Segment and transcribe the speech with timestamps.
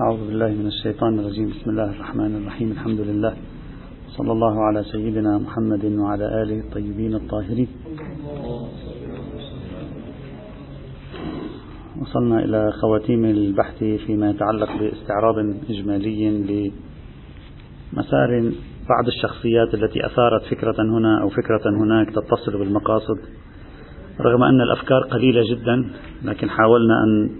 [0.00, 1.48] أعوذ بالله من الشيطان الرجيم.
[1.48, 2.72] بسم الله الرحمن الرحيم.
[2.72, 3.34] الحمد لله.
[4.08, 7.68] صلى الله على سيدنا محمد وعلى آله الطيبين الطاهرين.
[12.00, 15.38] وصلنا إلى خواتيم البحث فيما يتعلق باستعراض
[15.70, 16.30] إجمالي
[17.92, 18.52] لمسار
[18.88, 23.18] بعض الشخصيات التي أثارت فكرة هنا أو فكرة هناك تتصل بالمقاصد.
[24.20, 25.90] رغم أن الأفكار قليلة جدا
[26.24, 27.30] لكن حاولنا أن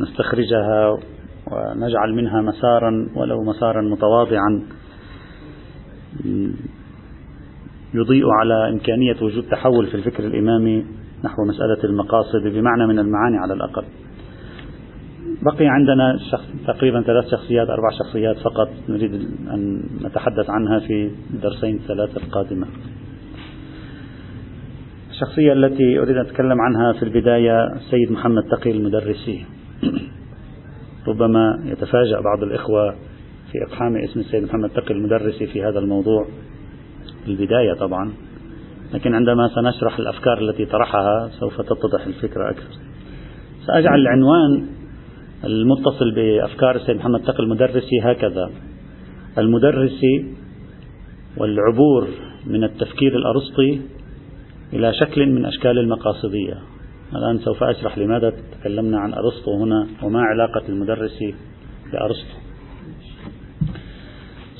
[0.00, 0.98] نستخرجها
[1.52, 4.62] ونجعل منها مسارا ولو مسارا متواضعا.
[7.94, 10.84] يضيء على إمكانية وجود تحول في الفكر الإمامي
[11.24, 13.84] نحو مسألة المقاصد بمعنى من المعاني على الأقل.
[15.42, 18.68] بقي عندنا شخص تقريبا ثلاث شخصيات أربع شخصيات فقط.
[18.88, 19.14] نريد
[19.50, 22.66] أن نتحدث عنها في الدرسين الثلاثة القادمة.
[25.10, 29.44] الشخصية التي أريد أن أتكلم عنها في البداية السيد محمد تقي المدرسي.
[31.08, 32.94] ربما يتفاجأ بعض الإخوة
[33.52, 36.26] في إقحام اسم السيد محمد تقي المدرسي في هذا الموضوع
[37.24, 38.12] في البداية طبعا.
[38.94, 42.78] لكن عندما سنشرح الأفكار التي طرحها سوف تتضح الفكرة أكثر.
[43.66, 44.66] سأجعل العنوان
[45.44, 48.50] المتصل بأفكار السيد محمد تقي المدرسي هكذا.
[49.38, 50.34] المدرسي
[51.36, 52.08] والعبور
[52.46, 53.80] من التفكير الأرسطي
[54.72, 56.58] إلى شكل من أشكال المقاصدية.
[57.12, 61.18] الآن سوف أشرح لماذا تكلمنا عن أرسطو هنا وما علاقة المدرس
[61.92, 62.38] بأرسطو.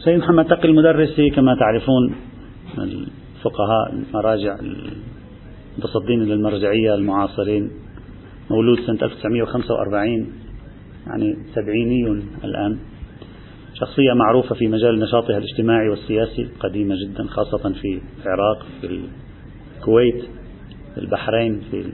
[0.05, 2.14] سيد محمد تقي المدرسي كما تعرفون
[2.78, 4.56] الفقهاء المراجع
[5.75, 7.70] المتصدين للمرجعية المعاصرين
[8.50, 10.33] مولود سنة 1945
[11.06, 12.78] يعني سبعيني الآن.
[13.75, 19.00] شخصية معروفة في مجال نشاطها الاجتماعي والسياسي قديمة جدا خاصة في العراق في
[19.78, 20.25] الكويت
[20.94, 21.92] في البحرين في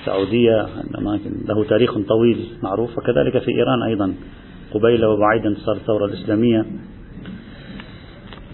[0.00, 0.66] السعودية
[0.98, 2.98] أماكن له تاريخ طويل معروف.
[2.98, 4.14] وكذلك في إيران أيضا
[4.74, 6.66] قبيل وبعيد انتصار الثورة الإسلامية.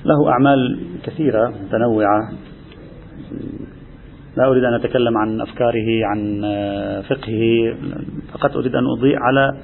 [0.05, 2.33] له أعمال كثيرة متنوعة.
[4.37, 6.43] لا أريد أن أتكلم عن أفكاره عن
[7.09, 7.75] فقهه.
[8.33, 9.57] فقط أريد أن أضيء على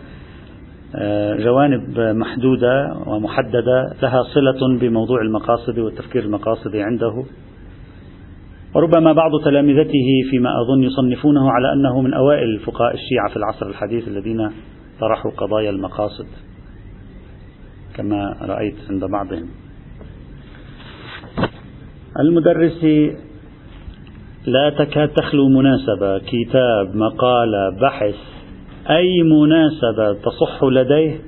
[1.45, 3.95] جوانب محدودة ومحددة.
[4.03, 7.25] لها صلة بموضوع المقاصد والتفكير المقاصدي عنده.
[8.75, 14.09] وربما بعض تلامذته فيما أظن يصنفونه على أنه من أوائل فقهاء الشيعة في العصر الحديث
[14.09, 14.51] الذين
[15.01, 16.27] طرحوا قضايا المقاصد
[17.97, 19.49] كما رأيت عند بعضهم.
[22.21, 22.85] المدرس
[24.47, 28.15] لا تكاد تخلو مناسبة كتاب مقالة بحث
[28.91, 31.19] أي مناسبة تصح لديه؟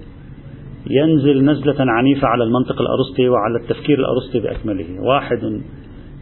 [0.90, 5.00] ينزل نزلة عنيفة على المنطق الأرسطي وعلى التفكير الأرسطي بأكمله.
[5.00, 5.60] واحد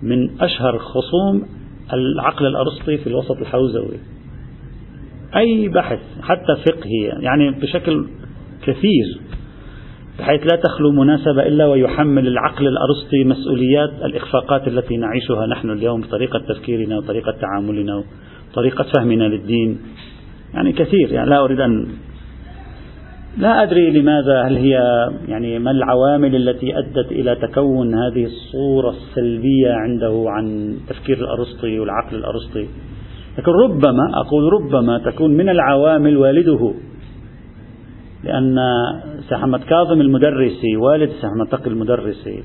[0.03, 1.43] من أشهر خصوم
[1.93, 3.99] العقل الأرسطي في الوسط الحوزوي.
[5.37, 8.07] أي بحث حتى فقهي يعني بشكل
[8.63, 9.21] كثير
[10.19, 16.39] بحيث لا تخلو مناسبة إلا ويحمل العقل الأرسطي مسؤوليات الإخفاقات التي نعيشها نحن اليوم بطريقة
[16.39, 18.05] تفكيرنا وطريقة تعاملنا
[18.51, 19.79] وطريقة فهمنا للدين.
[20.55, 21.87] يعني كثير يعني لا أريد أن
[23.39, 24.79] لا أدري لماذا هل هي
[25.29, 32.17] يعني ما العوامل التي أدت إلى تكون هذه الصورة السلبية عنده عن تفكير الأرسطي والعقل
[32.17, 32.69] الأرسطي؟
[33.39, 36.75] لكن ربما أقول ربما تكون من العوامل والده.
[38.25, 38.57] لأن
[39.33, 42.43] محمد كاظم المدرسي والد محمد تقي المدرسي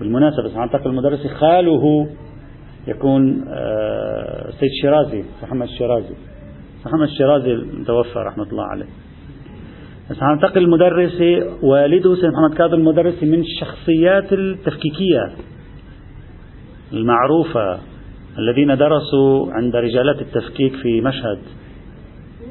[0.00, 2.08] بالمناسبة محمد تقي المدرسي خاله
[2.86, 6.14] يكون آه، سيد شيرازي محمد الشيرازي
[6.86, 8.86] محمد الشيرازي المتوفى رحمة الله عليه.
[10.10, 15.30] محمد تقي المدرسي والده سيد محمد كاظم المدرسي من الشخصيات التفكيكية
[16.92, 17.78] المعروفة
[18.38, 21.38] الذين درسوا عند رجالات التفكيك في مشهد.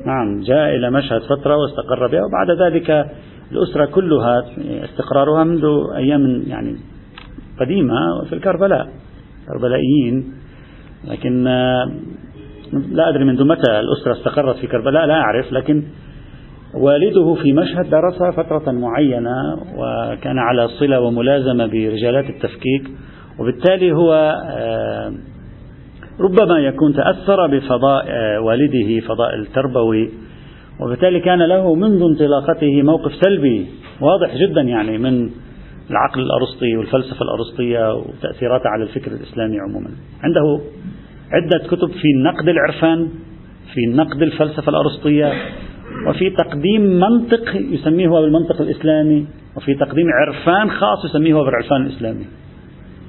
[0.06, 3.12] نعم جاء إلى مشهد فترة واستقر بها وبعد ذلك
[3.52, 4.46] الأسرة كلها
[4.84, 6.76] استقرارها منذ أيام يعني
[7.60, 7.94] قديمة
[8.30, 8.90] في الكربلاء
[9.48, 10.34] كربلائيين.
[11.08, 11.44] لكن
[12.92, 15.84] لا أدري منذ متى الأسرة استقرت في كربلاء لا أعرف لكن
[16.74, 19.36] والده في مشهد درس فترة معينة
[19.78, 22.84] وكان على صلة وملازمة برجالات التفكيك
[23.40, 24.14] وبالتالي هو
[24.50, 25.14] آه،
[26.20, 30.10] ربما يكون تأثر بفضاء آه، والده فضاء التربوي
[30.80, 33.68] وبالتالي كان له منذ انطلاقته موقف سلبي
[34.02, 35.30] واضح جدا يعني من
[35.90, 39.90] العقل الأرسطي والفلسفة الأرسطية وتأثيراتها على الفكر الإسلامي عموما.
[40.24, 40.62] عنده
[41.32, 43.10] عدة كتب في نقد العرفان
[43.74, 45.34] في نقد الفلسفة الأرسطية
[46.08, 49.26] وفي تقديم منطق يسميه هو بالمنطق الإسلامي
[49.56, 52.26] وفي تقديم عرفان خاص يسميه هو بالعرفان الإسلامي.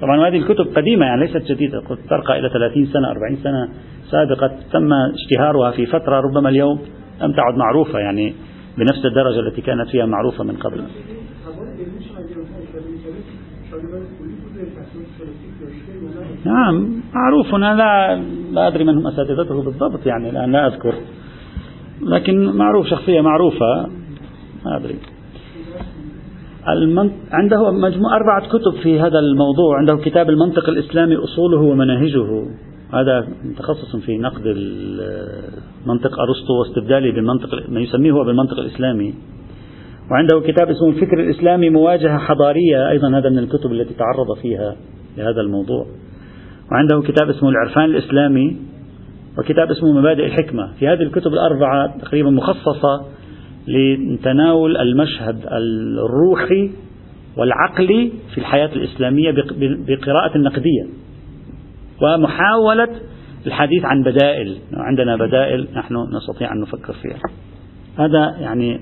[0.01, 3.69] طبعا هذه الكتب قديمة يعني ليست جديدة ترقى إلى 30 سنة 40 سنة
[4.11, 6.79] سابقة تم اشتهارها في فترة ربما اليوم
[7.23, 8.35] لم تعد معروفة يعني
[8.79, 10.85] بنفس الدرجة التي كانت فيها معروفة من قبل.
[16.45, 17.55] نعم معروف.
[17.55, 18.23] هنا لا
[18.53, 20.95] لا أدري من هم أساتذته بالضبط يعني الآن لا أذكر.
[22.03, 23.87] لكن معروف شخصية معروفة.
[24.65, 24.97] ما أدري.
[26.69, 27.13] المنط...
[27.33, 29.79] عنده مجموع أربعة كتب في هذا الموضوع.
[29.79, 32.47] عنده كتاب المنطق الإسلامي أصوله ومناهجه.
[32.93, 34.43] هذا متخصص في نقد
[35.87, 39.15] منطق أرسطو واستبداله بالمنطق ما يسميه هو بالمنطق الإسلامي.
[40.11, 42.91] وعنده كتاب اسمه الفكر الإسلامي مواجهة حضارية.
[42.91, 44.77] أيضا هذا من الكتب التي تعرض فيها
[45.17, 45.87] لهذا الموضوع.
[46.73, 48.72] وعنده كتاب اسمه العرفان الإسلامي.
[49.39, 50.73] وكتاب اسمه مبادئ الحكمة.
[50.79, 53.07] في هذه الكتب الأربعة تقريبا مخصصة
[53.69, 56.71] لتناول المشهد الروحي
[57.37, 59.31] والعقلي في الحياة الإسلامية
[59.89, 60.87] بقراءة نقدية.
[62.03, 62.89] ومحاولة
[63.47, 64.57] الحديث عن بدائل.
[64.73, 67.21] عندنا بدائل نحن نستطيع أن نفكر فيها.
[67.99, 68.81] هذا يعني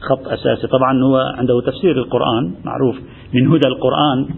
[0.00, 0.66] خط أساسي.
[0.66, 2.96] طبعا هو عنده تفسير القرآن معروف
[3.34, 4.34] من هدى القرآن.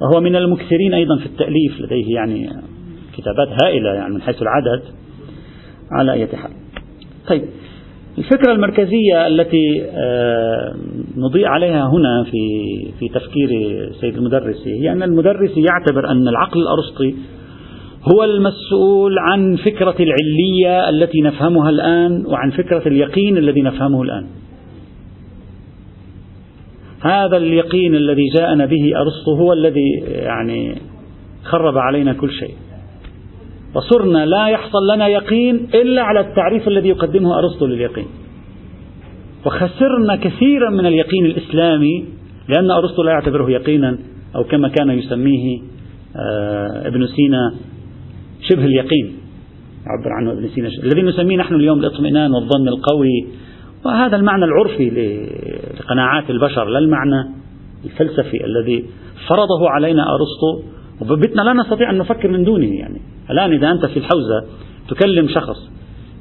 [0.00, 2.50] وهو من المكثرين أيضا في التأليف لديه يعني
[3.16, 4.82] كتابات هائلة يعني من حيث العدد
[5.92, 6.50] على أي حال
[7.28, 7.44] طيب
[8.18, 10.74] الفكرة المركزية التي آه،
[11.16, 12.48] نضيء عليها هنا في
[12.98, 13.48] في تفكير
[14.00, 17.14] سيد المدرسي هي أن المدرسي يعتبر أن العقل الأرسطي
[18.12, 24.26] هو المسؤول عن فكرة العلية التي نفهمها الآن وعن فكرة اليقين الذي نفهمه الآن.
[27.00, 30.74] هذا اليقين الذي جاءنا به أرسطو هو الذي يعني
[31.44, 32.54] خرب علينا كل شيء.
[33.74, 38.06] وصرنا لا يحصل لنا يقين إلا على التعريف الذي يقدمه أرسطو لليقين.
[39.46, 42.04] وخسرنا كثيرا من اليقين الإسلامي
[42.48, 43.98] لأن أرسطو لا يعتبره يقينا
[44.36, 45.60] أو كما كان يسميه
[46.16, 47.54] آه، ابن سينا
[48.40, 49.12] شبه اليقين.
[49.86, 53.26] يعبر عنه ابن سينا الذي نسميه نحن اليوم الاطمئنان والظن القوي.
[53.84, 54.90] وهذا المعنى العرفي
[55.80, 57.28] لقناعات البشر لا المعنى
[57.84, 58.84] الفلسفي الذي
[59.28, 63.00] فرضه علينا أرسطو وببتنا لا نستطيع أن نفكر من دونه يعني.
[63.30, 64.44] الآن إذا أنت في الحوزة
[64.88, 65.70] تكلم شخص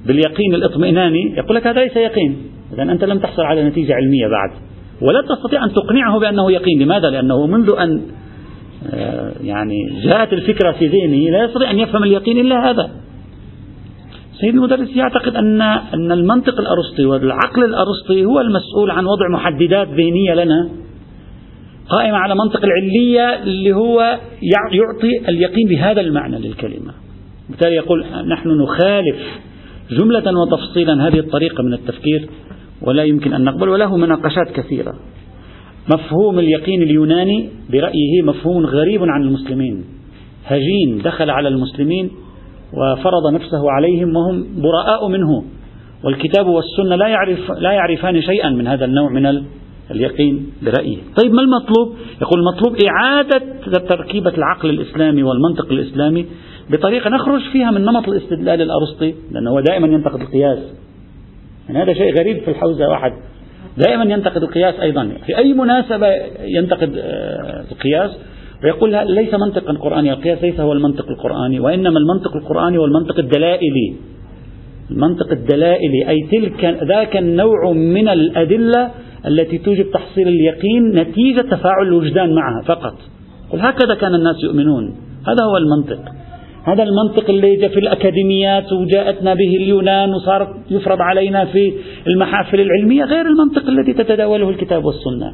[0.06, 2.38] باليقين الاطمئناني يقول لك هذا ليس يقين.
[2.74, 4.52] إذا أنت لم تحصل على نتيجة علمية بعد.
[5.02, 6.82] ولا تستطيع أن تقنعه بأنه يقين.
[6.82, 8.02] لماذا؟ لأنه منذ أن
[8.94, 12.92] آه، يعني جاءت الفكرة في ذهنه لا يستطيع أن يفهم اليقين إلا هذا.
[14.42, 20.34] سيد المدرس يعتقد أن أن المنطق الأرسطي والعقل الأرسطي هو المسؤول عن وضع محددات ذهنية
[20.34, 20.70] لنا
[21.90, 24.20] قائمة على منطق العلية اللي هو
[24.72, 26.94] يعطي اليقين بهذا المعنى للكلمة.
[27.50, 29.18] بالتالي يقول نحن نخالف
[29.92, 32.30] جملة وتفصيلا هذه الطريقة من التفكير
[32.82, 34.94] ولا يمكن أن نقبل وله مناقشات كثيرة.
[35.96, 39.84] مفهوم اليقين اليوناني برأيه مفهوم غريب عن المسلمين.
[40.46, 42.10] هجين دخل على المسلمين
[42.74, 45.44] وفرض نفسه عليهم وهم براء منه.
[46.04, 49.26] والكتاب والسنة لا يعرف لا يعرفان شيئا من هذا النوع من
[49.92, 50.98] اليقين برأيه.
[51.22, 53.42] طيب ما المطلوب؟ يقول المطلوب إعادة
[53.90, 56.26] تركيبة العقل الإسلامي والمنطق الإسلامي
[56.70, 60.60] بطريقة نخرج فيها من نمط الاستدلال الأرسطي لأنه هو دائما ينتقد القياس.
[61.70, 63.12] يعني هذا شيء غريب في الحوزة واحد.
[63.78, 65.12] دائما ينتقد القياس أيضا.
[65.26, 66.08] في أي مناسبة
[66.42, 68.12] ينتقد آه، القياس؟
[68.64, 73.96] ويقول ليس منطقا قرآني القياس ليس هو المنطق القرآني وإنما المنطق القرآني هو المنطق الدلائلي.
[74.92, 78.92] المنطق الدلائلي أي تلك ذاك النوع من الأدلة
[79.28, 82.94] التي توجب تحصيل اليقين نتيجة تفاعل الوجدان معها فقط.
[83.52, 84.96] قل هكذا كان الناس يؤمنون.
[85.28, 86.00] هذا هو المنطق.
[86.64, 91.74] هذا المنطق اللي جاء في الأكاديميات وجاءتنا به اليونان وصار يفرض علينا في
[92.08, 95.34] المحافل العلمية غير المنطق الذي تتداوله الكتاب والسنة.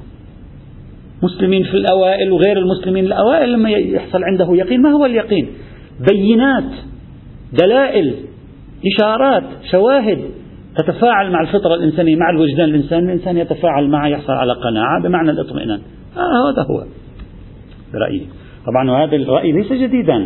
[1.24, 5.48] مسلمين في الأوائل وغير المسلمين الأوائل لما يحصل عنده يقين ما هو اليقين؟
[6.12, 6.72] بينات
[7.54, 8.14] دلائل
[8.94, 10.20] إشارات شواهد.
[10.82, 15.80] تتفاعل مع الفطرة الإنسانية مع الوجدان الإنساني الإنسان يتفاعل معها يحصل على قناعة بمعنى الاطمئنان.
[16.18, 16.84] آه هذا هو
[17.94, 18.28] برأيي.
[18.68, 20.18] طبعا هذا الرأي ليس جديدا.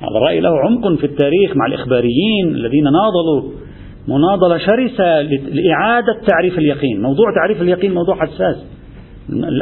[0.00, 3.52] هذا الرأي له عمق في التاريخ مع الإخباريين الذين ناضلوا
[4.08, 5.22] مناضلة شرسة
[5.52, 7.02] لإعادة تعريف اليقين.
[7.02, 8.66] موضوع تعريف اليقين موضوع حساس.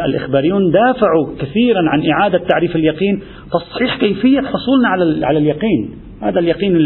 [0.09, 3.23] الإخباريون دافعوا كثيرا عن إعادة تعريف اليقين.
[3.53, 5.91] تصحيح كيفية حصولنا على على اليقين.
[6.23, 6.77] هذا اليقين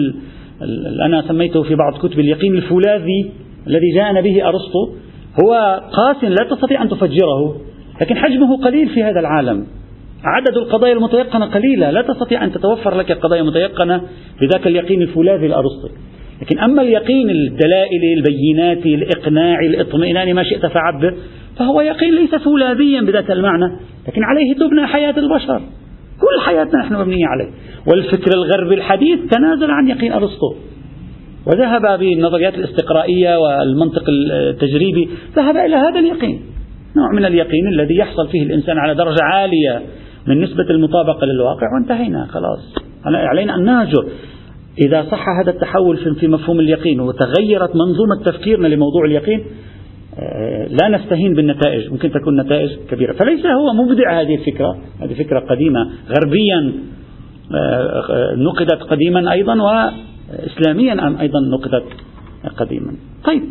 [1.06, 3.30] أنا سميته في بعض كتب اليقين الفولاذي
[3.66, 4.92] الذي جاءنا به أرسطو.
[5.44, 7.56] هو قاس لا تستطيع أن تفجره
[8.00, 9.66] لكن حجمه قليل في هذا العالم.
[10.24, 14.02] عدد القضايا المتيقنة قليلة لا تستطيع أن تتوفر لك قضايا متيقنة
[14.40, 15.90] بذاك اليقين الفولاذي الأرسطي.
[16.42, 21.14] لكن أما اليقين الدلائلي البيناتي الإقناعي الإطمئناني ما شئت فعبر
[21.56, 23.76] فهو يقين ليس فولاذيا بذات المعنى
[24.08, 25.62] لكن عليه تبنى حياة البشر.
[26.20, 27.50] كل حياتنا نحن مبنية عليه.
[27.86, 30.54] والفكر الغربي الحديث تنازل عن يقين أرسطو.
[31.46, 36.40] وذهب بالنظريات الاستقرائية والمنطق التجريبي ذهب إلى هذا اليقين.
[36.96, 39.82] نوع من اليقين الذي يحصل فيه الإنسان على درجة عالية
[40.26, 42.74] من نسبة المطابقة للواقع وانتهينا خلاص.
[43.04, 44.08] علينا أن نهجر.
[44.86, 49.44] إذا صح هذا التحول في مفهوم اليقين وتغيرت منظومة تفكيرنا لموضوع اليقين
[50.70, 53.12] لا نستهين بالنتائج ممكن تكون نتائج كبيرة.
[53.12, 55.90] فليس هو مبدع هذه الفكرة هذه فكرة قديمة.
[56.08, 56.72] غربيا
[57.54, 61.84] آه، آه، نقدت قديما أيضا وإسلاميا أيضا نقدت
[62.56, 62.92] قديما.
[63.24, 63.42] طيب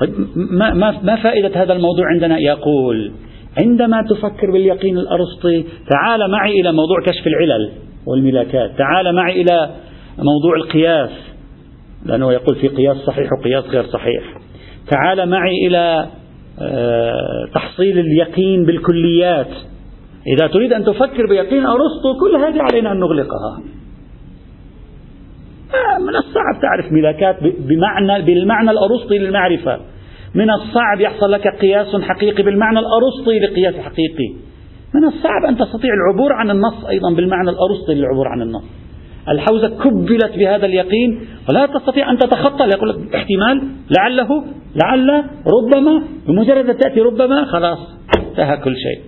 [0.00, 3.12] طيب ما, ما فائدة هذا الموضوع عندنا؟ يقول
[3.58, 7.70] عندما تفكر باليقين الأرسطي تعال معي إلى موضوع كشف العلل
[8.06, 8.70] والملاكات.
[8.78, 9.70] تعال معي إلى
[10.18, 11.10] موضوع القياس
[12.06, 14.22] لأنه يقول في قياس صحيح وقياس غير صحيح.
[14.90, 16.08] تعال معي إلى
[16.62, 19.50] آه، تحصيل اليقين بالكليات.
[20.26, 23.62] إذا تريد أن تفكر بيقين أرسطو كل هذه علينا أن نغلقها.
[25.74, 29.80] آه، من الصعب تعرف ملاكات بمعنى بالمعنى الأرسطي للمعرفة.
[30.34, 34.34] من الصعب يحصل لك قياس حقيقي بالمعنى الأرسطي لقياس حقيقي.
[34.94, 38.64] من الصعب أن تستطيع العبور عن النص أيضا بالمعنى الأرسطي للعبور عن النص.
[39.28, 42.64] الحوزة كبلت بهذا اليقين ولا تستطيع أن تتخطى.
[42.64, 43.68] يقول لك احتمال
[43.98, 44.44] لعله
[44.76, 47.78] لعل ربما بمجرد تأتي ربما خلاص
[48.18, 49.00] انتهى كل شيء.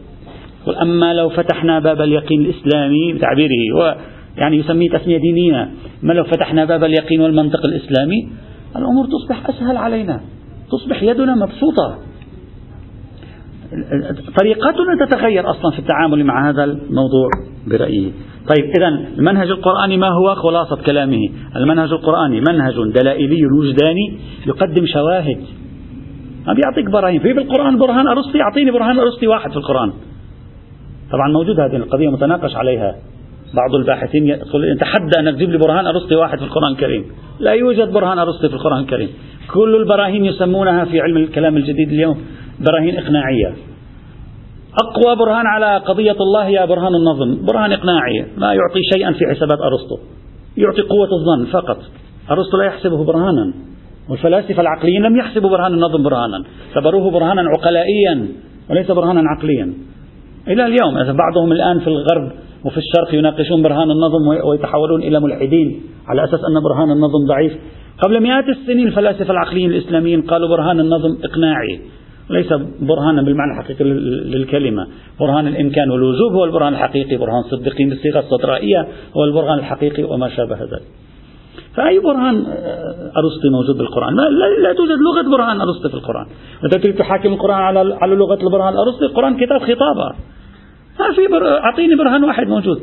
[0.83, 3.97] أما لو فتحنا باب اليقين الإسلامي بتعبيره هو
[4.37, 5.71] يعني يسميه تسمية دينية
[6.03, 8.29] ما لو فتحنا باب اليقين والمنطق الإسلامي
[8.77, 10.21] الأمور تصبح أسهل علينا
[10.71, 11.99] تصبح يدنا مبسوطة.
[14.39, 17.29] طريقتنا تتغير أصلا في التعامل مع هذا الموضوع
[17.67, 18.11] برأيه
[18.49, 18.89] طيب إذا
[19.19, 21.29] المنهج القرآني ما هو؟ خلاصة كلامه.
[21.57, 25.41] المنهج القرآني منهج دلائلي وجداني يقدم شواهد.
[26.47, 29.93] ما بيعطيك براهين في بالقرآن برهان أرسطي؟ أعطيني برهان أرسطي واحد في القرآن.
[31.13, 32.97] طبعا موجود هذه القضية متناقش عليها.
[33.55, 37.05] بعض الباحثين يقول يتحدى أن تجيب لي برهان أرسطي واحد في القرآن الكريم.
[37.41, 39.09] لا يوجد برهان أرسطي في القرآن الكريم.
[39.55, 42.19] كل البراهين يسمونها في علم الكلام الجديد اليوم
[42.67, 43.53] براهين إقناعية.
[44.83, 47.47] أقوى برهان على قضية الله هي برهان النظم.
[47.47, 48.27] برهان إقناعي.
[48.37, 49.97] ما يعطي شيئا في حسابات أرسطو.
[50.57, 51.79] يعطي قوة الظن فقط.
[52.31, 53.53] أرسطو لا يحسبه برهانا.
[54.11, 56.45] والفلاسفة العقليين لم يحسبوا برهان النظم برهانا.
[56.69, 58.29] اعتبروه برهانا عقلائيا
[58.71, 59.73] وليس برهانا عقليا.
[60.49, 62.33] إلى اليوم بعضهم الآن في الغرب
[62.65, 67.53] وفي الشرق يناقشون برهان النظم ويتحولون إلى ملحدين على أساس أن برهان النظم ضعيف.
[68.05, 71.81] قبل مئات السنين الفلاسفة العقليين الإسلاميين قالوا برهان النظم إقناعي.
[72.33, 74.87] ليس برهانا بالمعنى الحقيقي للكلمة.
[75.21, 77.17] برهان الإمكان والوجوب هو البرهان الحقيقي.
[77.17, 80.83] برهان صدقين بالصيغة الصدرائية هو البرهان الحقيقي وما شابه ذلك.
[81.77, 84.15] فأي برهان آه، أرسطي موجود بالقرآن؟
[84.63, 86.27] لا, توجد لغة برهان أرسطي في القرآن.
[86.65, 90.15] أنت تريد تحاكم القرآن على على لغة البرهان الأرسطي القرآن كتاب خطابة
[91.01, 91.59] ما في بر...
[91.59, 92.83] أعطيني برهان واحد موجود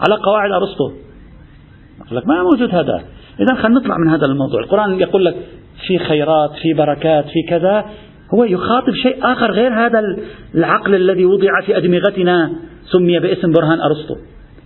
[0.00, 0.90] على قواعد أرسطو.
[2.12, 3.02] لك ما موجود هذا.
[3.40, 4.60] إذا خلينا نطلع من هذا الموضوع.
[4.60, 5.36] القرآن يقول لك
[5.86, 7.84] في خيرات في بركات في كذا.
[8.34, 10.00] هو يخاطب شيء آخر غير هذا
[10.54, 12.52] العقل الذي وضع في أدمغتنا
[12.92, 14.16] سمي باسم برهان أرسطو.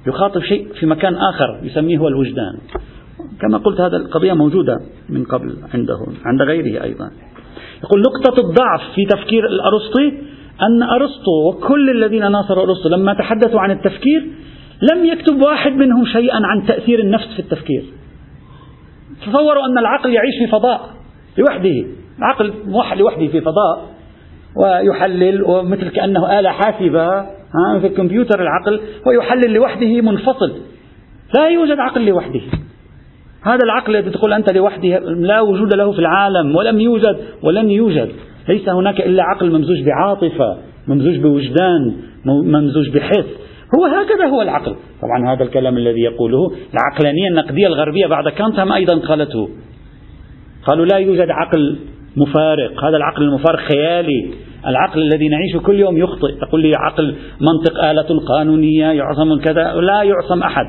[0.06, 2.58] يخاطب شيء في مكان آخر يسميه هو الوجدان.
[3.40, 7.10] كما قلت هذا القضية موجودة من قبل عنده عند غيره أيضا.
[7.84, 10.08] يقول نقطة الضعف في تفكير الأرسطي
[10.62, 14.26] أن أرسطو وكل الذين ناصروا أرسطو لما تحدثوا عن التفكير
[14.92, 17.84] لم يكتب واحد منهم شيئا عن تأثير النفس في التفكير.
[19.26, 20.90] تصوروا أن العقل يعيش في فضاء
[21.38, 21.86] لوحده.
[22.22, 23.94] عقل موحد لوحده في فضاء
[24.56, 27.26] ويحلل ومثل كأنه آلة حاسبة
[27.76, 30.52] مثل كمبيوتر العقل ويحلل لوحده منفصل.
[31.38, 32.40] لا يوجد عقل لوحده.
[33.42, 38.12] هذا العقل الذي تقول أنت لوحده لا وجود له في العالم ولم يوجد ولن يوجد.
[38.48, 43.26] ليس هناك إلا عقل ممزوج بعاطفة ممزوج بوجدان ممزوج بحس.
[43.78, 44.76] هو هكذا هو العقل.
[45.02, 49.48] طبعا هذا الكلام الذي يقوله العقلانية النقدية الغربية بعد كانت هم أيضا قالته.
[50.66, 51.78] قالوا لا يوجد عقل
[52.16, 52.84] مفارق.
[52.84, 54.30] هذا العقل المفارق خيالي.
[54.66, 56.32] العقل الذي نعيشه كل يوم يخطئ.
[56.40, 59.72] تقول لي عقل منطق آلة قانونية يعصم كذا.
[59.72, 60.66] لا يعصم أحد.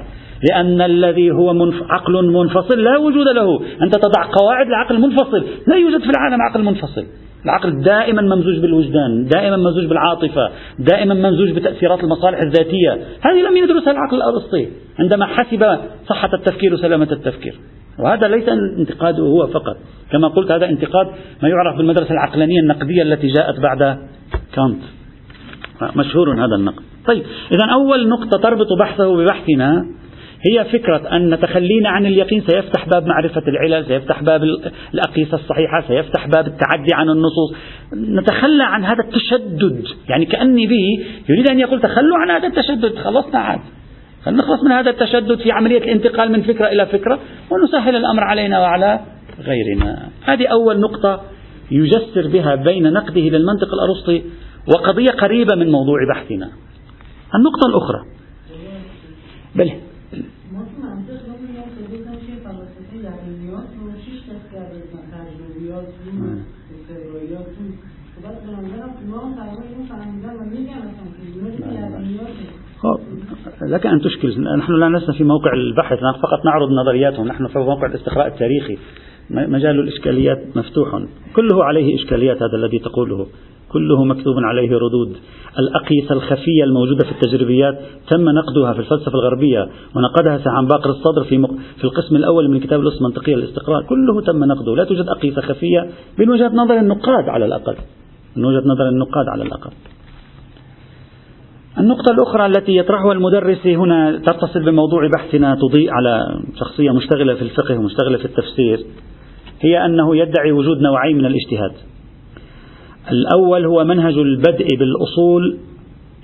[0.49, 1.83] لأن الذي هو منف...
[1.89, 3.59] عقل منفصل لا وجود له.
[3.81, 5.45] أنت تضع قواعد لعقل منفصل.
[5.67, 7.05] لا يوجد في العالم عقل منفصل.
[7.45, 10.49] العقل دائما ممزوج بالوجدان دائما ممزوج بالعاطفة
[10.79, 12.91] دائما ممزوج بتأثيرات المصالح الذاتية.
[13.21, 14.67] هذه لم يدرسها العقل الأرسطي.
[14.99, 17.55] عندما حسب صحة التفكير وسلامة التفكير.
[17.99, 18.49] وهذا ليس
[18.79, 19.77] انتقاده هو فقط.
[20.11, 21.07] كما قلت هذا انتقاد
[21.43, 23.97] ما يعرف بالمدرسة العقلانية النقدية التي جاءت بعد
[24.53, 24.81] كانت.
[25.95, 26.83] مشهور هذا النقد.
[27.07, 29.85] طيب إذا أول نقطة تربط بحثه ببحثنا
[30.51, 32.41] هي فكرة أن تخلينا عن اليقين.
[32.41, 34.43] سيفتح باب معرفة العلل سيفتح باب
[34.93, 37.55] الأقيسة الصحيحة سيفتح باب التعدي عن النصوص.
[37.93, 39.83] نتخلى عن هذا التشدد.
[40.09, 42.95] يعني كأني به يريد أن يقول تخلوا عن هذا التشدد.
[42.95, 43.59] خلصنا عاد
[44.27, 47.19] نخلص من هذا التشدد في عملية الانتقال من فكرة إلى فكرة؟
[47.51, 48.99] ونسهل الأمر علينا وعلى
[49.39, 50.09] غيرنا.
[50.23, 51.21] هذه أول نقطة
[51.71, 54.23] يجسر بها بين نقده للمنطق الأرسطي
[54.67, 56.49] وقضية قريبة من موضوع بحثنا.
[57.35, 58.05] النقطة الأخرى.
[59.55, 59.71] بل.
[73.61, 74.41] لك أن تشكل.
[74.57, 78.77] نحن لا لسنا في موقع البحث نحن فقط نعرض نظرياتهم نحن في موقع الاستقراء التاريخي.
[79.29, 81.03] مجال الإشكاليات مفتوح.
[81.35, 83.25] كله عليه إشكاليات هذا الذي تقوله.
[83.71, 85.17] كله مكتوب عليه ردود.
[85.59, 91.37] الأقيسة الخفية الموجودة في التجريبيات تم نقدها في الفلسفة الغربية ونقدها سعان باقر الصدر في,
[91.37, 91.51] مق...
[91.77, 94.75] في القسم الأول من كتاب الأس المنطقية للاستقراء كله تم نقده.
[94.75, 95.89] لا توجد أقيسة خفية
[96.19, 97.75] من وجهة نظر النقاد على الأقل.
[98.35, 99.71] من وجهة نظر النقاد على الأقل.
[101.79, 107.77] النقطة الأخرى التي يطرحها المدرس هنا تتصل بموضوع بحثنا تضيء على شخصية مشتغلة في الفقه
[107.77, 108.85] ومشتغلة في التفسير
[109.61, 111.71] هي أنه يدعي وجود نوعين من الاجتهاد.
[113.11, 115.57] الأول هو منهج البدء بالأصول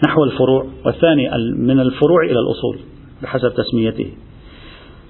[0.06, 2.78] نحو الفروع والثاني من الفروع إلى الأصول
[3.24, 4.12] بحسب تسميته.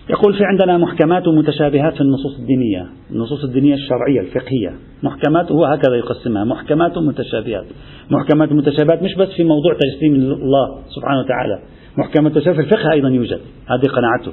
[0.10, 4.74] يقول في عندنا محكمات ومتشابهات في النصوص الدينية النصوص الدينية الشرعية الفقهية.
[5.03, 7.65] محكمات هو هكذا يقسمها محكمات ومتشابهات
[8.10, 11.60] محكمات ومتشابهات مش بس في موضوع تجسيم الله سبحانه وتعالى
[11.98, 13.39] محكمات متشابهات في الفقه أيضا يوجد.
[13.67, 14.31] هذه قناعته.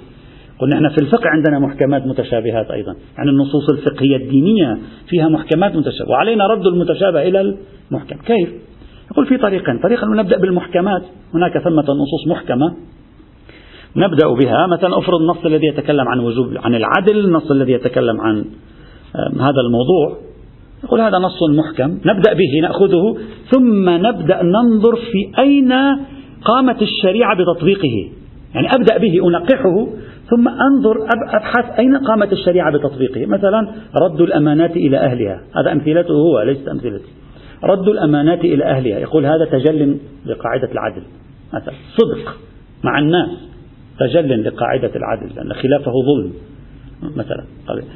[0.58, 6.10] قلنا إحنا في الفقه عندنا محكمات متشابهات أيضا، يعني النصوص الفقهية الدينية فيها محكمات متشابهة،
[6.10, 8.48] وعلينا رد المتشابه إلى المحكم، كيف؟
[9.10, 11.02] يقول في طريقين، طريقا نبدأ بالمحكمات،
[11.34, 12.76] هناك ثمة نصوص محكمة.
[13.96, 18.44] نبدأ بها، مثلا أفرض النص الذي يتكلم عن وجوب عن العدل، النص الذي يتكلم عن
[19.40, 20.28] هذا الموضوع،
[20.84, 23.18] يقول هذا نص محكم، نبدأ به نأخذه
[23.50, 25.72] ثم نبدأ ننظر في أين
[26.44, 28.10] قامت الشريعة بتطبيقه،
[28.54, 29.86] يعني أبدأ به أنقحه
[30.30, 30.96] ثم أنظر
[31.34, 33.26] أبحث أين قامت الشريعة بتطبيقه.
[33.26, 33.68] مثلا
[34.02, 35.40] رد الأمانات إلى أهلها.
[35.56, 37.08] هذا أمثلته هو ليست أمثلتي.
[37.64, 38.98] رد الأمانات إلى أهلها.
[38.98, 41.02] يقول هذا تجل لقاعدة العدل.
[41.54, 42.36] مثلا صدق
[42.84, 43.47] مع الناس.
[43.98, 46.32] تجل لقاعدة العدل لأن خلافه ظلم
[47.16, 47.44] مثلا.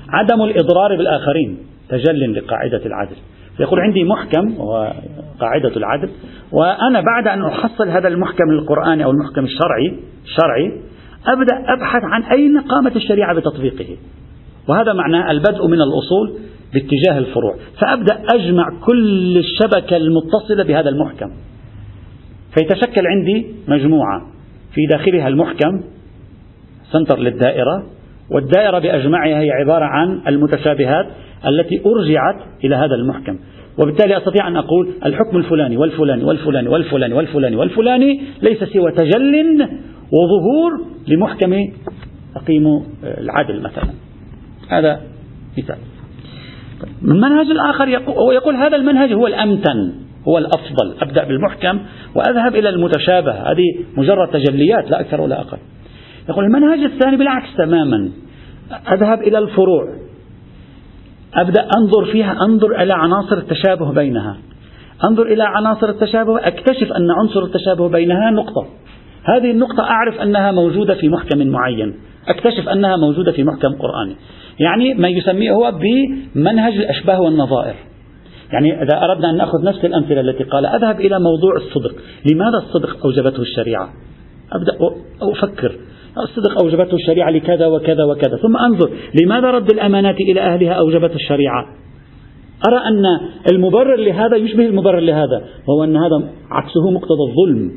[0.09, 3.17] عدم الإضرار بالآخرين تجل لقاعدة العدل.
[3.61, 4.93] يقول عندي محكم وهو
[5.41, 6.09] قاعدة العدل
[6.53, 10.81] وأنا بعد أن أحصل هذا المحكم القرآني أو المحكم الشرعي الشرعي
[11.27, 13.97] أبدأ أبحث عن أين قامت الشريعة بتطبيقه.
[14.69, 16.39] وهذا معناه البدء من الأصول
[16.75, 17.57] باتجاه الفروع.
[17.81, 21.31] فأبدأ أجمع كل الشبكة المتصلة بهذا المحكم.
[22.55, 24.23] فيتشكل عندي مجموعة.
[24.75, 25.83] في داخلها المحكم
[26.93, 27.87] سنتر للدائرة
[28.31, 31.07] والدائرة بأجمعها هي عبارة عن المتشابهات
[31.47, 33.39] التي أرجعت إلى هذا المحكم.
[33.79, 39.69] وبالتالي أستطيع أن أقول الحكم الفلاني والفلاني والفلاني والفلاني والفلاني والفلاني ليس سوى تجل
[40.13, 41.53] وظهور لمحكم
[42.37, 43.91] أقيم العدل مثلا.
[44.69, 45.01] هذا
[45.59, 45.77] مثال.
[47.03, 49.93] المنهج الآخر يقول, يقول هذا المنهج هو الأمتن.
[50.29, 50.95] هو الأفضل.
[51.01, 51.81] أبدأ بالمحكم
[52.15, 53.33] وأذهب إلى المتشابه.
[53.33, 55.59] هذه مجرد تجليات لا أكثر ولا أقل.
[56.29, 58.11] يقول المنهج الثاني بالعكس تماما.
[58.93, 59.85] أذهب إلى الفروع.
[61.35, 64.37] أبدأ أنظر فيها أنظر إلى عناصر التشابه بينها.
[65.11, 68.67] أنظر إلى عناصر التشابه أكتشف أن عنصر التشابه بينها نقطة.
[69.25, 71.95] هذه النقطة أعرف أنها موجودة في محكم معين.
[72.29, 74.17] أكتشف أنها موجودة في محكم قرآني.
[74.61, 77.75] يعني ما يسميه هو بمنهج الأشباه والنظائر.
[78.53, 81.95] يعني إذا أردنا أن نأخذ نفس الأمثلة التي قال أذهب إلى موضوع الصدق.
[82.33, 83.89] لماذا الصدق أوجبته الشريعة؟
[84.53, 84.73] أبدأ
[85.23, 85.73] أفكر.
[86.19, 88.37] الصدق أوجبته الشريعة لكذا وكذا وكذا.
[88.37, 88.91] ثم أنظر
[89.23, 91.67] لماذا رد الأمانات إلى أهلها أوجبته الشريعة؟
[92.69, 93.05] أرى أن
[93.53, 97.73] المبرر لهذا يشبه المبرر لهذا وهو أن هذا عكسه مقتضى الظلم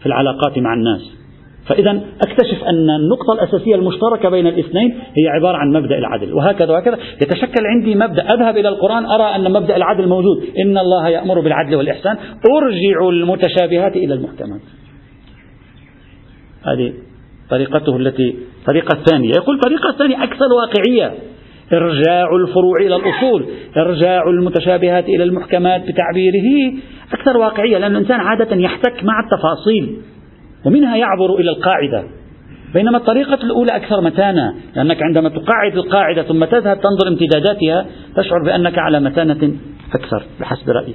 [0.00, 1.21] في العلاقات مع الناس.
[1.66, 6.98] فإذا أكتشف أن النقطة الأساسية المشتركة بين الاثنين هي عبارة عن مبدأ العدل وهكذا وهكذا.
[7.22, 8.34] يتشكل عندي مبدأ.
[8.34, 10.44] أذهب إلى القرآن أرى أن مبدأ العدل موجود.
[10.64, 12.16] إن الله يأمر بالعدل والإحسان.
[12.56, 14.60] أرجع المتشابهات إلى المحكمات
[16.66, 16.92] هذه
[17.50, 19.30] طريقته التي الطريقة الثانية.
[19.36, 21.14] يقول الطريقة الثانية أكثر واقعية.
[21.72, 23.46] إرجاع الفروع إلى الأصول.
[23.76, 26.72] إرجاع المتشابهات إلى المحكمات بتعبيره
[27.12, 30.11] أكثر واقعية لأن الإنسان عادة يحتك مع التفاصيل.
[30.66, 32.04] ومنها يعبر إلى القاعدة.
[32.74, 38.78] بينما الطريقة الأولى أكثر متانة لأنك عندما تقاعد القاعدة ثم تذهب تنظر امتداداتها تشعر بأنك
[38.78, 39.52] على متانة
[39.94, 40.94] أكثر بحسب رأيي.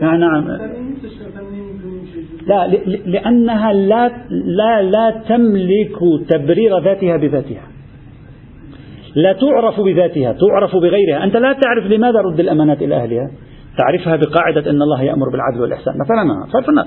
[0.00, 0.48] نعم.
[2.46, 2.68] لا
[3.06, 7.62] لأنها لا لا لا تملك تبرير ذاتها بذاتها.
[9.14, 11.24] لا تعرف بذاتها تعرف بغيرها.
[11.24, 13.30] أنت لا تعرف لماذا رد الأمانات إلى أهلها.
[13.78, 15.94] تعرفها بقاعدة أن الله يأمر بالعدل والإحسان.
[16.00, 16.86] مثلا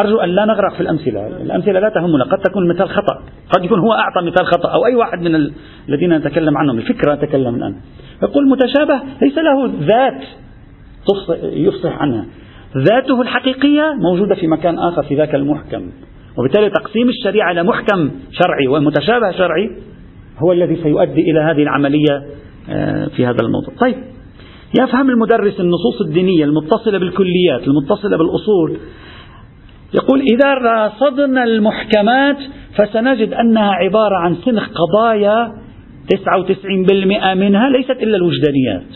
[0.00, 1.26] أرجو أن لا نغرق في الأمثلة.
[1.26, 2.24] الأمثلة لا تهمنا.
[2.24, 3.22] قد تكون المثال خطأ.
[3.56, 4.68] قد يكون هو أعطى مثال خطأ.
[4.68, 5.34] أو أي واحد من
[5.88, 6.78] الذين نتكلم عنهم.
[6.78, 7.74] الفكرة نتكلم الآن.
[8.22, 10.22] يقول متشابه ليس له ذات
[11.42, 12.26] يفصح عنها.
[12.76, 15.90] ذاته الحقيقية موجودة في مكان آخر في ذاك المحكم.
[16.38, 18.66] وبالتالي تقسيم الشريعة إلى محكم شرعي.
[18.66, 19.70] ومتشابه شرعي
[20.38, 22.22] هو الذي سيؤدي إلى هذه العملية
[22.70, 23.74] آه، في هذا الموضوع.
[23.80, 24.17] طيب.
[24.80, 28.76] يفهم المدرس النصوص الدينية المتصلة بالكليات المتصلة بالأصول.
[29.94, 32.36] يقول إذا راصدنا المحكمات
[32.78, 35.52] فسنجد أنها عبارة عن سنخ قضايا
[36.14, 38.86] 99% منها ليست إلا الوجدانيات.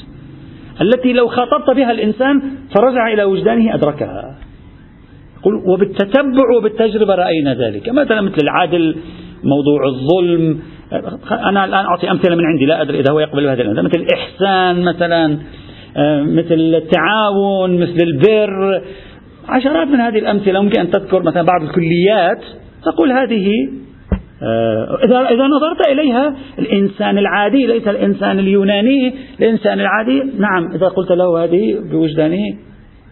[0.81, 2.43] التي لو خاطبت بها الإنسان
[2.75, 4.39] فرجع إلى وجدانه أدركها.
[5.41, 7.89] يقول وبالتتبع وبالتجربة رأينا ذلك.
[7.89, 8.97] مثلا مثل العدل
[9.45, 10.61] موضوع الظلم.
[11.31, 13.83] أنا الآن أعطي أمثلة من عندي لا أدري إذا هو يقبل هذه الأمثلة.
[13.83, 15.39] مثل الإحسان مثلا.
[16.23, 18.83] مثل التعاون مثل البر.
[19.49, 22.41] عشرات من هذه الأمثلة ممكن أن تذكر مثلا بعض الكليات
[22.85, 23.69] تقول هذه
[24.43, 31.13] آه، إذا إذا نظرت إليها الإنسان العادي ليس الإنسان اليوناني الإنسان العادي نعم إذا قلت
[31.13, 32.57] له هذه بوجدانه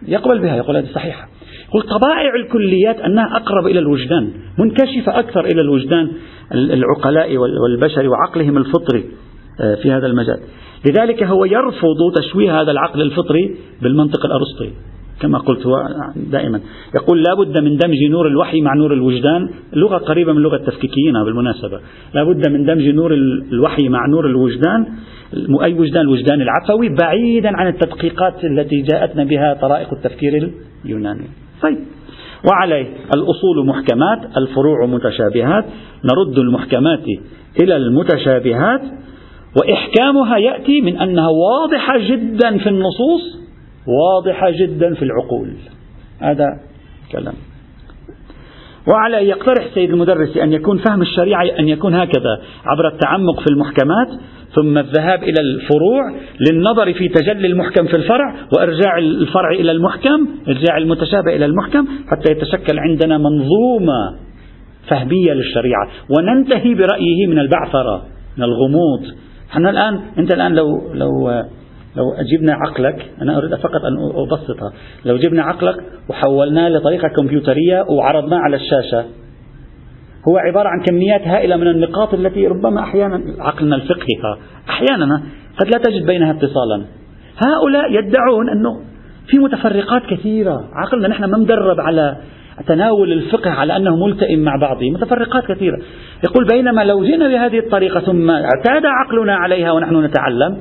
[0.08, 1.28] يقبل بها يقول هذه صحيحة.
[1.68, 6.10] يقول طبائع الكليات أنها أقرب إلى الوجدان منكشفة أكثر إلى الوجدان
[6.52, 9.04] العقلاء والبشر وعقلهم الفطري.
[9.04, 9.29] آه،
[9.82, 10.38] في هذا المجال.
[10.86, 14.70] لذلك هو يرفض تشويه هذا العقل الفطري بالمنطق الأرسطي
[15.20, 15.74] كما قلت هو
[16.16, 16.60] دائما.
[16.94, 21.24] يقول لا بد من دمج نور الوحي مع نور الوجدان اللغة قريبة من لغة التفكيكيين
[21.24, 21.80] بالمناسبة.
[22.14, 23.14] لا بد من دمج نور
[23.52, 24.86] الوحي مع نور الوجدان
[25.62, 30.52] أي وجدان؟ الوجدان العفوي بعيدا عن التدقيقات التي جاءتنا بها طرائق التفكير
[30.84, 31.26] اليوناني.
[31.62, 31.78] طيب.
[32.50, 35.64] وعليه الأصول محكمات الفروع متشابهات
[36.04, 37.04] نرد المحكمات
[37.62, 38.80] إلى المتشابهات
[39.56, 43.40] وإحكامها يأتي من أنها واضحة جدا في النصوص
[43.86, 45.52] واضحة جدا في العقول.
[46.20, 46.46] هذا
[47.12, 47.34] كلام.
[48.88, 54.08] وعلى يقترح سيد المدرس أن يكون فهم الشريعة أن يكون هكذا عبر التعمق في المحكمات
[54.54, 56.14] ثم الذهاب إلى الفروع
[56.50, 62.32] للنظر في تجلي المحكم في الفرع وإرجاع الفرع إلى المحكم إرجاع المتشابه إلى المحكم حتى
[62.32, 64.16] يتشكل عندنا منظومة
[64.88, 65.88] فهمية للشريعة.
[66.10, 68.02] وننتهي برأيه من البعثرة
[68.36, 69.02] من الغموض.
[69.50, 71.30] إحنا الآن أنت الآن لو لو
[71.96, 74.72] لو جبنا عقلك أنا أريد فقط أن أبسطها.
[75.04, 75.76] لو جبنا عقلك
[76.08, 79.04] وحولناه لطريقة كمبيوترية وعرضناه على الشاشة
[80.28, 85.22] هو عبارة عن كميات هائلة من النقاط التي ربما أحيانا عقلنا الفقهي أحيانا
[85.58, 86.84] قد لا تجد بينها اتصالا.
[87.46, 88.80] هؤلاء يدعون أنه
[89.26, 90.64] في متفرقات كثيرة.
[90.72, 92.16] عقلنا نحن ما مدرب على
[92.66, 95.78] تناول الفقه على أنه ملتئم مع بعضه متفرقات كثيرة.
[96.24, 100.56] يقول بينما لو جئنا بهذه الطريقة ثم اعتاد عقلنا عليها ونحن نتعلم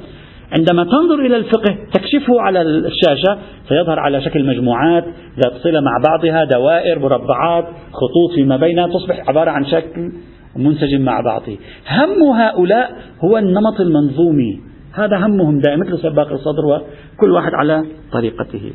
[0.52, 3.38] عندما تنظر إلى الفقه تكشفه على الشاشة
[3.70, 5.04] سيظهر على شكل مجموعات
[5.44, 10.12] ذات صلة مع بعضها دوائر مربعات خطوط فيما بينها تصبح عبارة عن شكل
[10.56, 11.58] منسجم مع بعضه.
[11.90, 12.92] هم هؤلاء
[13.24, 14.60] هو النمط المنظومي.
[14.94, 18.72] هذا همهم دائما مثل سباق الصدر وكل واحد على طريقته.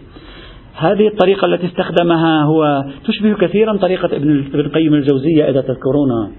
[0.77, 6.31] هذه الطريقة التي استخدمها هو تشبه كثيرا طريقة ابن القيم الجوزية إذا تذكرونها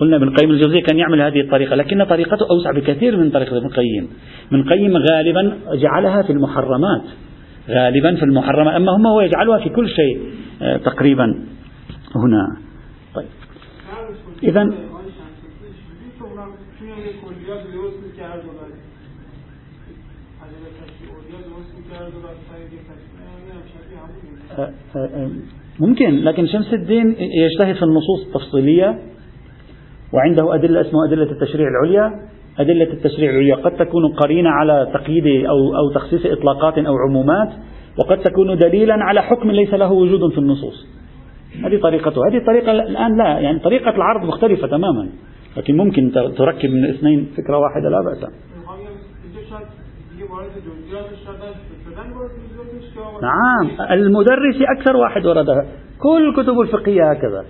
[0.00, 3.66] قلنا ابن القيم الجوزية كان يعمل هذه الطريقة لكن طريقته أوسع بكثير من طريقة ابن
[3.66, 4.08] القيم
[4.52, 7.02] ابن القيم غالبا جعلها في المحرمات
[7.68, 10.20] غالبا في المحرمات أما هم هو يجعلها في كل شيء
[10.62, 11.24] آه، تقريبا
[12.14, 12.56] هنا.
[13.14, 13.26] طيب.
[14.42, 14.62] إذا
[25.80, 28.98] ممكن لكن شمس الدين يجتهد في النصوص التفصيلية
[30.12, 32.12] وعنده أدلة اسمها أدلة التشريع العليا.
[32.58, 37.48] أدلة التشريع العليا قد تكون قرينة على تقييد أو, أو تخصيص إطلاقات أو عمومات
[37.98, 40.86] وقد تكون دليلا على حكم ليس له وجود في النصوص.
[41.64, 42.20] هذه طريقته.
[42.30, 45.08] هذه الطريقة الآن لا يعني طريقة العرض مختلفة تماما
[45.56, 48.30] لكن ممكن تركب من الاثنين فكرة واحدة لا بأس.
[53.22, 53.90] نعم.
[53.90, 55.66] المدرس أكثر واحد وردها
[55.98, 57.44] كل الكتب الفقهية هكذا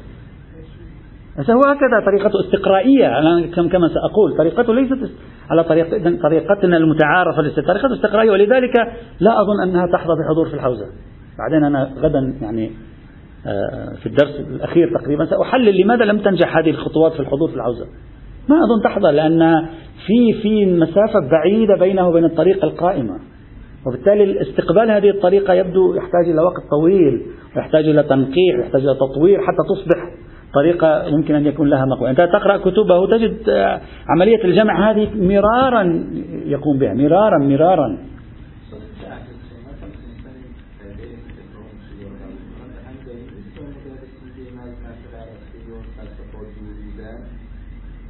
[1.39, 4.37] هو هكذا طريقته استقرائية أنا كما سأقول.
[4.39, 5.11] طريقته ليست
[5.51, 8.75] على طريقة طريقتنا المتعارفة ليست طريقته استقرائية ولذلك
[9.21, 10.87] لا أظن أنها تحظى بحضور في الحوزة.
[11.39, 12.71] بعدين أنا غدا يعني
[13.47, 17.87] آه، في الدرس الأخير تقريبا سأحلل لماذا لم تنجح هذه الخطوات في الحضور في الحوزة.
[18.49, 19.67] ما أظن تحظى لأن
[20.07, 23.19] في في مسافة بعيدة بينه وبين الطريقة القائمة.
[23.87, 27.23] وبالتالي استقبال هذه الطريقة يبدو يحتاج إلى وقت طويل
[27.57, 29.99] ويحتاج إلى تنقيح ويحتاج إلى تطوير حتى تصبح
[30.55, 32.09] طريقة يمكن أن يكون لها مقبول.
[32.09, 33.37] أنت تقرأ كتبه تجد
[34.09, 35.83] عملية الجمع هذه مرارا
[36.47, 37.99] يقوم بها مرارا مرارا.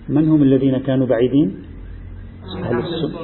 [0.09, 1.57] من هم الذين كانوا بعيدين؟
[2.65, 3.19] أهل السنة.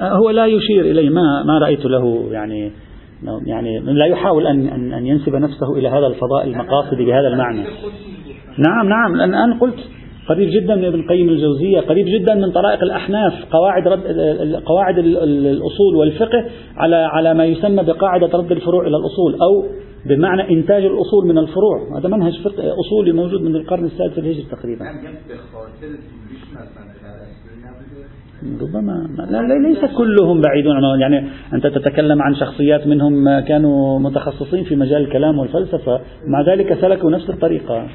[0.00, 0.16] آه.
[0.16, 1.10] هو لا يشير إليه.
[1.10, 2.72] ما ما رأيت له يعني
[3.46, 7.64] يعني لا يحاول أن أن أن ينسب نفسه إلى هذا الفضاء المقاصدي بهذا المعنى.
[8.58, 9.14] نعم نعم.
[9.14, 9.78] الآن قلت
[10.28, 14.02] قريب جدا من ابن قيم الجوزية قريب جدا من طرائق الأحناف قواعد رد
[14.66, 16.44] قواعد الأصول والفقه
[16.76, 19.64] على على ما يسمى بقاعدة رد الفروع إلى الأصول أو
[20.06, 21.98] بمعنى إنتاج الأصول من الفروع.
[21.98, 24.84] هذا منهج أصولي موجود من القرن السادس الهجري تقريبا.
[28.60, 30.76] ربما لا ليس كلهم بعيدون.
[30.76, 36.80] عن يعني أنت تتكلم عن شخصيات منهم كانوا متخصصين في مجال الكلام والفلسفة مع ذلك
[36.80, 37.88] سلكوا نفس الطريقة.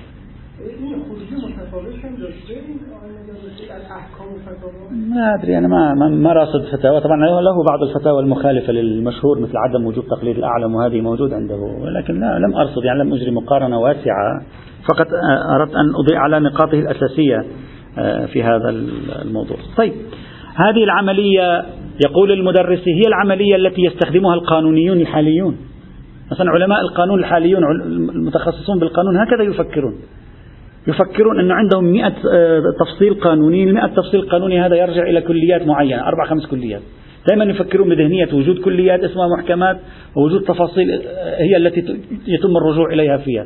[4.94, 9.86] ما أدري أنا ما ما راصد فتاوى طبعا له بعض الفتاوى المخالفة للمشهور مثل عدم
[9.86, 14.42] وجود تقليد الأعلم وهذه موجود عنده ولكن لا لم أرصد يعني لم أجري مقارنة واسعة
[14.90, 15.08] فقط
[15.56, 17.46] أردت أن أضيء على نقاطه الأساسية
[17.98, 18.70] آه، في هذا
[19.22, 19.58] الموضوع.
[19.78, 19.94] طيب
[20.56, 21.66] هذه العملية
[22.06, 25.58] يقول المدرس هي العملية التي يستخدمها القانونيون الحاليون.
[26.32, 27.64] مثلا علماء القانون الحاليون
[28.16, 29.94] المتخصصون بالقانون هكذا يفكرون.
[30.88, 36.08] يفكرون أن عندهم مئة آه، تفصيل قانوني المئة تفصيل قانوني هذا يرجع إلى كليات معينة
[36.08, 36.82] أربع خمس كليات.
[37.28, 39.78] دائما يفكرون بذهنية وجود كليات اسمها محكمات
[40.16, 41.80] ووجود تفاصيل آه، هي التي
[42.28, 43.46] يتم الرجوع إليها فيها.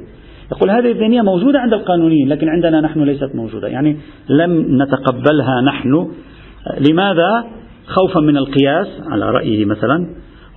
[0.51, 3.67] يقول هذه الذهنية موجودة عند القانونيين لكن عندنا نحن ليست موجودة.
[3.67, 3.97] يعني
[4.29, 5.93] لم نتقبلها نحن.
[5.93, 7.45] آه، لماذا؟
[7.87, 10.07] خوفا من القياس على رأيه مثلا.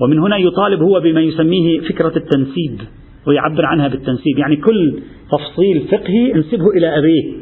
[0.01, 2.81] ومن هنا يطالب هو بما يسميه فكرة التنسيب.
[3.27, 4.39] ويعبر عنها بالتنسيب.
[4.39, 7.33] يعني كل تفصيل فقهي انسبه إلى أبيه.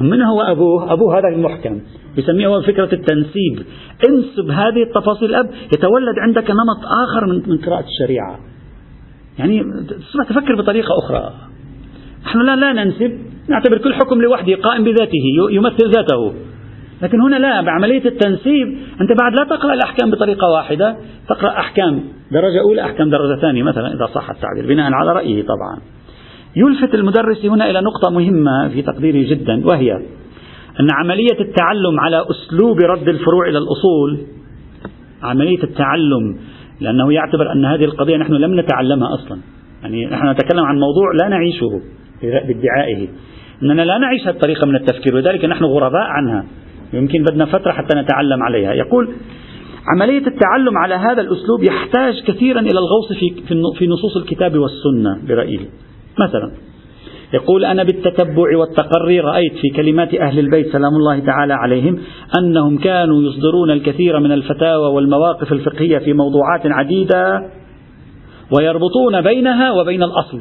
[0.00, 1.80] من هو أبوه؟ أبوه هذا المحكم.
[2.18, 3.66] يسميه هو فكرة التنسيب.
[4.08, 8.38] انسب هذه التفاصيل الأب يتولد عندك نمط آخر من, من قراءة الشريعة.
[9.38, 11.32] يعني تصبح تفكر بطريقة أخرى.
[12.24, 13.18] نحن لا لا ننسب.
[13.48, 16.34] نعتبر كل حكم لوحده قائم بذاته يمثل ذاته.
[17.02, 20.96] لكن هنا لا بعملية التنسيب أنت بعد لا تقرأ الأحكام بطريقة واحدة
[21.28, 25.78] تقرأ أحكام درجة أولى أحكام درجة ثانية مثلا إذا صح التعبير بناء على رأيه طبعا.
[26.56, 29.92] يلفت المدرس هنا إلى نقطة مهمة في تقديري جدا وهي
[30.80, 34.18] أن عملية التعلم على أسلوب رد الفروع إلى الأصول
[35.22, 36.38] عملية التعلم
[36.80, 39.38] لأنه يعتبر أن هذه القضية نحن لم نتعلمها أصلا.
[39.82, 41.80] يعني نحن نتكلم عن موضوع لا نعيشه
[42.22, 43.08] بادعائه
[43.62, 46.44] أننا لا نعيش هذه الطريقة من التفكير ولذلك نحن غرباء عنها.
[46.92, 48.72] يمكن بدنا فترة حتى نتعلم عليها.
[48.72, 49.14] يقول
[49.88, 53.42] عملية التعلم على هذا الأسلوب يحتاج كثيرا إلى الغوص في,
[53.78, 55.58] في نصوص الكتاب والسنة برأيه
[56.18, 56.50] مثلا
[57.34, 61.98] يقول أنا بالتتبع والتقري رأيت في كلمات أهل البيت سلام الله تعالى عليهم
[62.38, 67.50] أنهم كانوا يصدرون الكثير من الفتاوى والمواقف الفقهية في موضوعات عديدة
[68.58, 70.40] ويربطون بينها وبين الأصل.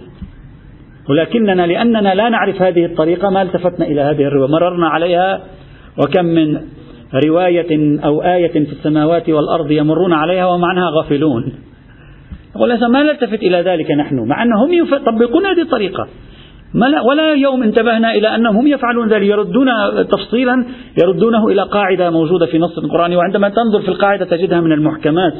[1.10, 4.52] ولكننا لأننا لا نعرف هذه الطريقة ما التفتنا إلى هذه الرواية.
[4.52, 5.42] مررنا عليها
[6.00, 6.62] وكم من
[7.26, 11.54] رواية أو آية في السماوات والأرض يمرون عليها ومعناها غافلون.
[12.56, 16.08] يقول ما نلتفت إلى ذلك نحن مع أنهم يطبقون هذه الطريقة.
[17.06, 19.68] ولا يوم انتبهنا إلى أنهم هم يفعلون ذلك يردون
[20.12, 20.66] تفصيلا
[21.04, 25.34] يردونه إلى قاعدة موجودة في نص القرآن وعندما تنظر في القاعدة تجدها من المحكمات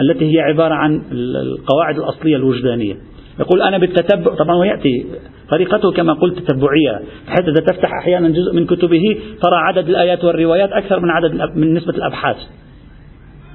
[0.00, 2.94] التي هي عبارة عن القواعد الأصلية الوجدانية.
[3.40, 5.06] يقول أنا بالتتبع طبعا ويأتي
[5.50, 10.72] طريقته كما قلت تتبعية بحيث إذا تفتح أحيانا جزء من كتبه ترى عدد الآيات والروايات
[10.72, 12.36] أكثر من عدد من نسبة الأبحاث.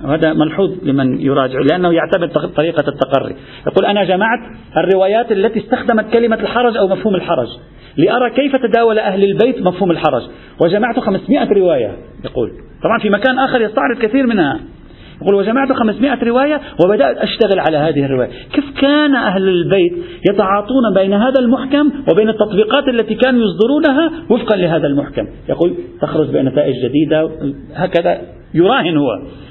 [0.04, 3.36] وهذا ملحوظ لمن يراجع لأنه يعتمد طريقة التقري.
[3.68, 4.40] يقول أنا جمعت
[4.78, 7.48] الروايات التي استخدمت كلمة الحرج أو مفهوم الحرج
[7.98, 10.22] لأرى كيف تداول أهل البيت مفهوم الحرج
[10.62, 12.52] وجمعت 500 رواية يقول.
[12.84, 14.60] طبعا في مكان آخر يستعرض كثير منها.
[15.22, 18.30] يقول وجمعت 500 رواية وبدأت أشتغل على هذه الرواية.
[18.54, 19.94] كيف كان أهل البيت
[20.30, 26.76] يتعاطون بين هذا المحكم وبين التطبيقات التي كانوا يصدرونها وفقا لهذا المحكم؟ يقول تخرج بنتائج
[26.86, 27.30] جديدة
[27.74, 28.22] هكذا
[28.54, 29.08] يراهن هو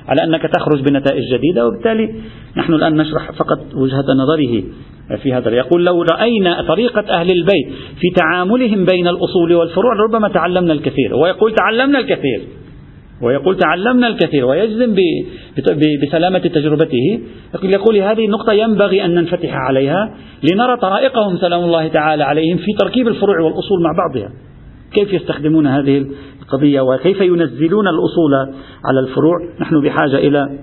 [0.08, 2.14] على أنك تخرج بنتائج جديدة وبالتالي
[2.56, 4.62] نحن الآن نشرح فقط وجهة نظره
[5.22, 7.66] في هذا يقول لو رأينا طريقة أهل البيت
[8.00, 11.14] في تعاملهم بين الأصول والفروع ربما تعلمنا الكثير.
[11.14, 12.42] ويقول تعلمنا الكثير.
[13.22, 14.96] ويقول تعلمنا الكثير ويجزم
[16.02, 17.20] بسلامة تجربته.
[17.62, 20.14] يقول هذه النقطة ينبغي أن ننفتح عليها
[20.52, 24.32] لنرى طرائقهم سلام الله تعالى عليهم في تركيب الفروع والأصول مع بعضها.
[24.94, 26.06] كيف يستخدمون هذه
[26.42, 28.32] القضية وكيف ينزلون الأصول
[28.84, 30.58] على الفروع؟ نحن بحاجة إلى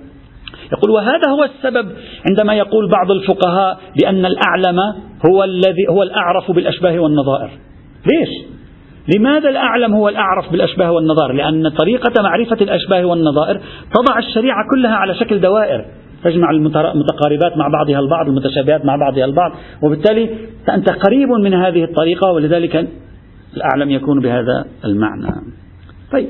[0.73, 1.91] يقول وهذا هو السبب
[2.29, 4.79] عندما يقول بعض الفقهاء بأن الأعلم
[5.29, 7.49] هو الذي هو الأعرف بالأشباه والنظائر.
[8.05, 8.60] ليش؟
[9.15, 13.61] لماذا الأعلم هو الأعرف بالأشباه والنظائر؟ لأن طريقة معرفة الأشباه والنظائر
[13.93, 15.85] تضع الشريعة كلها على شكل دوائر.
[16.23, 19.51] تجمع المتقاربات مع بعضها البعض المتشابهات مع بعضها البعض.
[19.83, 20.29] وبالتالي
[20.69, 22.87] أنت قريب من هذه الطريقة ولذلك
[23.57, 25.31] الأعلم يكون بهذا المعنى.
[26.11, 26.27] طيب.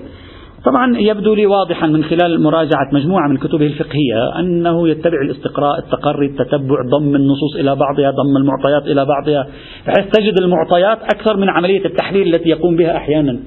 [0.65, 6.25] طبعا يبدو لي واضحا من خلال مراجعة مجموعة من كتبه الفقهية أنه يتبع الاستقراء التقري
[6.25, 9.47] التتبع ضم النصوص إلى بعضها ضم المعطيات إلى بعضها
[9.87, 13.39] بحيث تجد المعطيات أكثر من عملية التحليل التي يقوم بها أحيانا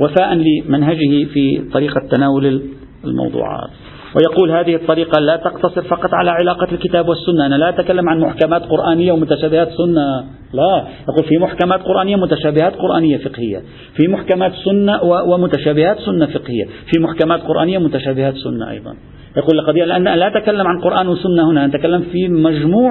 [0.00, 2.62] وفاء لمنهجه في طريقة تناول
[3.04, 3.70] الموضوعات.
[4.16, 7.46] ويقول هذه الطريقة لا تقتصر فقط على علاقة الكتاب والسنة.
[7.46, 10.24] أنا لا أتكلم عن محكمات قرآنية ومتشابهات سنة.
[10.52, 10.84] لا.
[11.08, 13.62] يقول في محكمات قرآنية متشابهات قرآنية فقهية.
[13.96, 16.64] في محكمات سنة ومتشابهات سنة فقهية.
[16.64, 18.94] في محكمات قرآنية متشابهات سنة أيضا.
[19.36, 21.66] يقول القضية لأن لا أتكلم عن قرآن وسنة هنا.
[21.66, 22.90] أتكلم في مجموع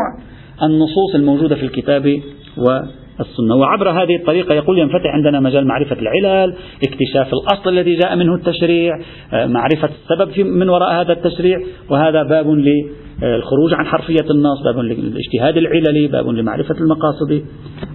[0.64, 2.06] النصوص الموجودة في الكتاب
[2.58, 2.80] و
[3.20, 3.56] السنة.
[3.56, 6.54] وعبر هذه الطريقة يقول ينفتح عندنا مجال معرفة العلل
[6.84, 9.00] اكتشاف الأصل الذي جاء منه التشريع
[9.34, 11.58] آه، معرفة السبب من وراء هذا التشريع
[11.90, 12.48] وهذا باب
[13.24, 17.42] الخروج عن حرفية النص باب للاجتهاد العللي باب لمعرفة المقاصد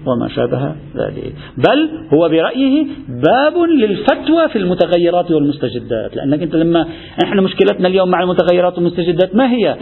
[0.06, 1.34] وما شابه ذلك.
[1.56, 6.16] بل هو برأيه باب للفتوى في المتغيرات والمستجدات.
[6.16, 6.87] لأنك أنت لما
[7.24, 9.76] إحنا مشكلتنا اليوم مع المتغيرات والمستجدات ما هي؟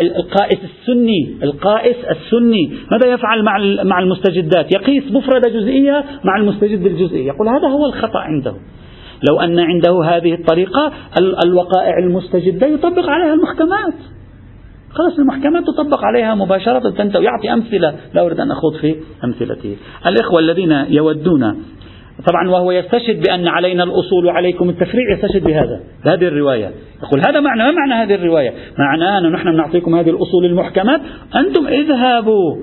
[0.00, 2.72] القائس السني القائس السني.
[2.92, 8.18] ماذا يفعل مع مع المستجدات؟ يقيس مفردة جزئية مع المستجد الجزئي يقول هذا هو الخطأ
[8.18, 8.54] عنده.
[9.30, 10.92] لو أن عنده هذه الطريقة
[11.44, 13.94] الوقائع المستجدة يطبق عليها المحكمات.
[14.98, 17.94] خلاص المحكمات تطبق عليها مباشرة ويعطي أمثلة.
[18.14, 19.76] لا أريد أن أخوض في أمثلته.
[20.06, 21.64] الإخوة الذين يودون
[22.26, 26.70] طبعا وهو يستشهد بأن علينا الأصول وعليكم التفريع يستشهد بهذا بهذه الرواية.
[27.02, 31.00] يقول هذا معنى ما معنى هذه الرواية؟ معناه أن نحن نعطيكم هذه الأصول المحكمات.
[31.36, 32.56] أنتم اذهبوا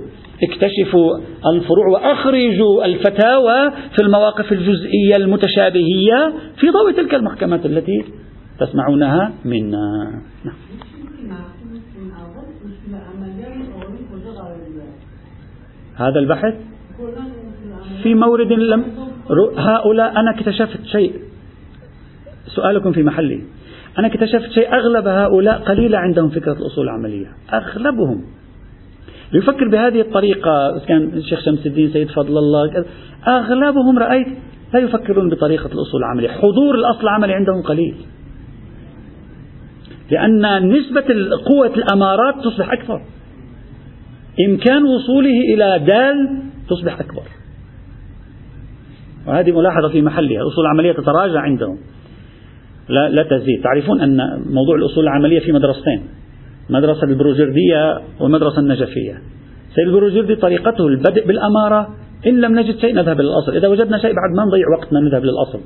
[0.44, 1.20] اكتشفوا
[1.54, 8.06] الفروع وأخرجوا الفتاوى في المواقف الجزئية المتشابهية في ضوء تلك المحكمات التي
[8.60, 10.22] تسمعونها منا.
[15.96, 16.54] هذا البحث؟
[18.04, 18.84] في مورد لم
[19.58, 21.14] هؤلاء أنا اكتشفت شيء.
[22.48, 23.42] سؤالكم في محله
[24.00, 24.74] أنا اكتشفت شيء.
[24.74, 27.28] أغلب هؤلاء قليلة عندهم فكرة الأصول العملية.
[27.54, 28.24] أغلبهم.
[29.34, 32.86] يفكر بهذه الطريقة كان الشيخ شمس الدين سيد فضل الله.
[33.28, 34.28] أغلبهم رأيت
[34.74, 36.30] لا يفكرون بطريقة الأصول العملية.
[36.30, 37.96] حضور الأصل العملي عندهم قليل.
[40.12, 41.06] لأن نسبة
[41.46, 43.02] قوة الأمارات تصبح أكثر.
[44.50, 47.24] إمكان وصوله إلى دال تصبح أكبر.
[49.28, 50.42] وهذه ملاحظة في محلها.
[50.42, 51.78] الأصول العملية تتراجع عندهم.
[52.90, 53.64] لا, لا تزيد.
[53.64, 54.18] تعرفون أن
[54.50, 56.04] موضوع الأصول العملية في مدرستين
[56.70, 59.14] مدرسة البروجردية والمدرسة النجفية.
[59.76, 61.90] سيد البروجردي طريقته البدء بالأمارة
[62.28, 65.60] إن لم نجد شيء نذهب للأصل إذا وجدنا شيء بعد ما نضيع وقتنا نذهب للأصل.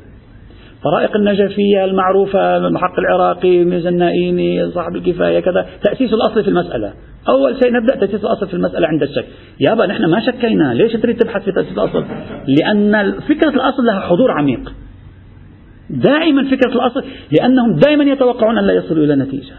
[0.84, 5.66] طرائق النجفية المعروفة المحق العراقي ميزان النائيني صاحب الكفاية كذا.
[5.84, 6.94] تأسيس الأصل في المسألة.
[7.28, 9.26] أول شيء نبدأ تأسيس الأصل في المسألة عند الشك
[9.60, 10.74] يابا نحن ما شكينا.
[10.74, 12.06] ليش تريد تبحث في تأسيس الأصل؟
[12.48, 14.74] لأن فكرة الأصل لها حضور عميق.
[15.90, 19.54] دائما فكرة الأصل لأنهم دائما يتوقعون أن لا يصلوا إلى نتيجة.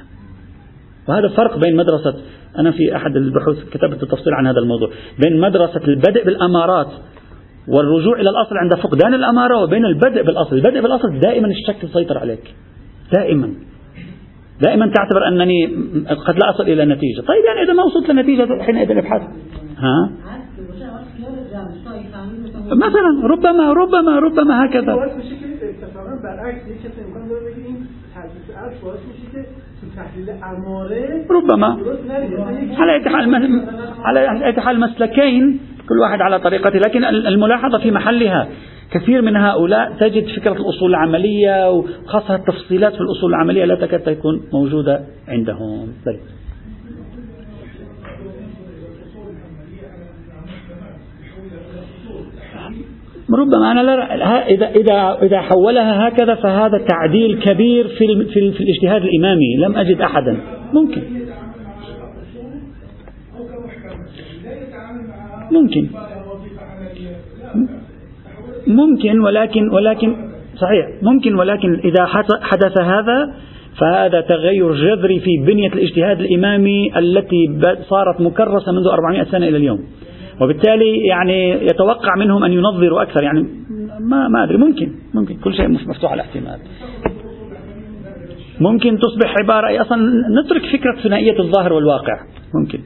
[1.08, 2.14] وهذا الفرق بين مدرسة
[2.58, 4.90] أنا في أحد البحوث كتبت التفصيل عن هذا الموضوع.
[5.18, 6.88] بين مدرسة البدء بالأمارات
[7.68, 10.56] والرجوع إلى الأصل عند فقدان الأمارة وبين البدء بالأصل.
[10.56, 12.54] البدء بالأصل دائما الشك يسيطر عليك.
[13.12, 13.69] دائما.
[14.62, 15.66] دائما تعتبر أنني
[16.26, 17.20] قد لا أصل إلى نتيجة.
[17.20, 19.22] طيب يعني إذا ما وصلت لنتيجة حينئذ ابحث.
[19.78, 20.10] ها؟
[22.72, 24.94] مثلا ربما ربما ربما هكذا.
[31.30, 31.78] ربما.
[32.78, 33.34] على حال
[34.04, 38.48] على حال مسلكين كل واحد على طريقته لكن الملاحظة في محلها.
[38.92, 44.42] كثير من هؤلاء تجد فكرة الأصول العملية وخاصة التفصيلات في الأصول العملية لا تكاد تكون
[44.52, 45.88] موجودة عندهم.
[46.06, 46.20] طيب.
[53.34, 59.02] ربما أنا لا إذا إذا إذا حولها هكذا فهذا تعديل كبير في في, في الاجتهاد
[59.02, 59.56] الإمامي.
[59.56, 60.40] لم أجد أحدا.
[60.72, 61.02] ممكن.
[65.50, 65.88] ممكن.
[68.66, 70.16] ممكن ولكن ولكن
[70.56, 71.02] صحيح.
[71.02, 72.06] ممكن ولكن إذا
[72.42, 73.32] حدث هذا
[73.80, 79.80] فهذا تغير جذري في بنية الاجتهاد الإمامي التي صارت مكرسة منذ 400 سنة إلى اليوم.
[80.40, 83.22] وبالتالي يعني يتوقع منهم أن ينظروا أكثر.
[83.22, 83.46] يعني
[84.00, 84.56] ما ما أدري.
[84.56, 84.92] ممكن.
[85.14, 85.36] ممكن.
[85.44, 86.58] كل شيء مفتوح على الاحتمال.
[88.60, 89.98] ممكن تصبح عبارة أصلا
[90.44, 92.20] نترك فكرة ثنائية الظاهر والواقع.
[92.54, 92.78] ممكن.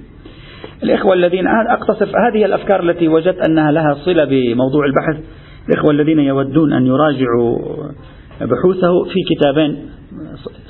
[0.82, 5.24] الإخوة الذين أقتصر هذه الأفكار التي وجدت أنها لها صلة بموضوع البحث.
[5.68, 7.58] الإخوة الذين يودون أن يراجعوا
[8.40, 9.76] بحوثه في كتابين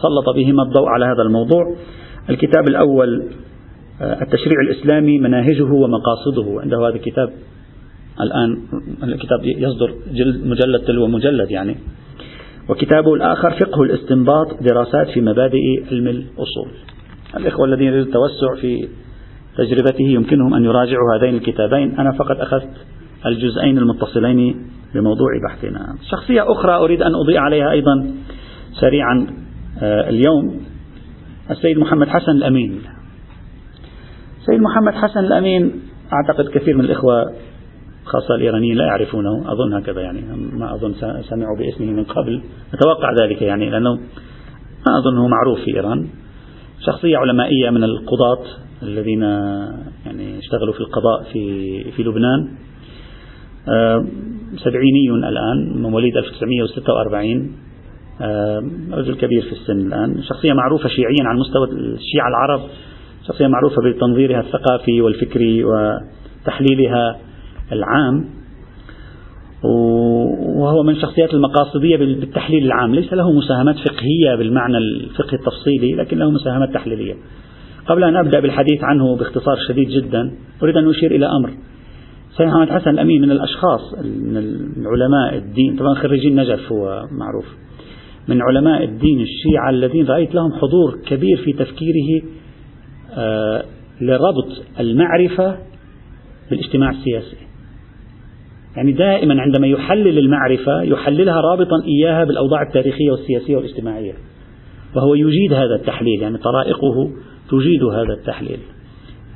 [0.03, 1.76] سلط بهما الضوء على هذا الموضوع.
[2.30, 3.24] الكتاب الأول
[4.01, 6.61] آه، التشريع الإسلامي مناهجه ومقاصده.
[6.61, 7.30] عنده هذا الكتاب
[8.20, 8.59] الآن
[9.03, 9.95] الكتاب يصدر
[10.45, 11.76] مجلد تلو مجلد يعني.
[12.68, 16.68] وكتابه الآخر فقه الاستنباط دراسات في مبادئ علم الأصول.
[17.36, 18.88] الإخوة الذين يريدون التوسع في
[19.59, 21.99] تجربته يمكنهم أن يراجعوا هذين الكتابين.
[21.99, 22.70] أنا فقط أخذت
[23.26, 25.97] الجزئين المتصلين بموضوع بحثنا.
[26.11, 28.11] شخصية أخرى أريد أن أضيء عليها أيضا
[28.80, 29.26] سريعا
[29.82, 30.61] آه، اليوم
[31.51, 32.80] السيد محمد حسن الأمين.
[34.40, 35.72] السيد محمد حسن الأمين
[36.12, 37.32] أعتقد كثير من الإخوة
[38.05, 39.53] خاصة الإيرانيين لا يعرفونه.
[39.53, 40.20] أظن هكذا يعني.
[40.53, 42.42] ما أظن سمعوا باسمه من قبل.
[42.74, 43.95] أتوقع ذلك يعني لأنه
[44.86, 46.09] ما أظنه معروف في إيران.
[46.86, 48.45] شخصية علمائية من القضاة
[48.82, 49.22] الذين
[50.07, 52.49] يعني اشتغلوا في القضاء في في لبنان.
[53.68, 54.07] آه،
[54.57, 57.52] سبعيني الآن مواليد 1946
[58.20, 60.22] آه، رجل كبير في السن الآن.
[60.22, 62.61] شخصية معروفة شيعيا على مستوى الشيعة العرب
[63.28, 67.16] شخصية معروفة بتنظيرها الثقافي والفكري وتحليلها
[67.72, 68.24] العام.
[70.57, 72.94] وهو من الشخصيات المقاصدية بالتحليل العام.
[72.94, 77.14] ليس له مساهمات فقهية بالمعنى الفقهي التفصيلي لكن له مساهمات تحليلية.
[77.86, 80.30] قبل أن أبدأ بالحديث عنه باختصار شديد جدا
[80.62, 81.50] أريد أن أشير إلى أمر.
[82.37, 84.37] سيد محمد حسن الأمين من الأشخاص من
[84.76, 85.76] العلماء الدين.
[85.76, 87.47] طبعا خريجين نجف هو معروف.
[88.28, 92.22] من علماء الدين الشيعة الذين رأيت لهم حضور كبير في تفكيره
[93.16, 93.64] آه،
[94.01, 94.49] لربط
[94.80, 95.59] المعرفة
[96.51, 97.37] بالاجتماع السياسي.
[98.76, 104.12] يعني دائما عندما يحلل المعرفة يحللها رابطا إياها بالأوضاع التاريخية والسياسية والاجتماعية.
[104.97, 107.11] وهو يجيد هذا التحليل يعني طرائقه
[107.51, 108.59] تجيد هذا التحليل.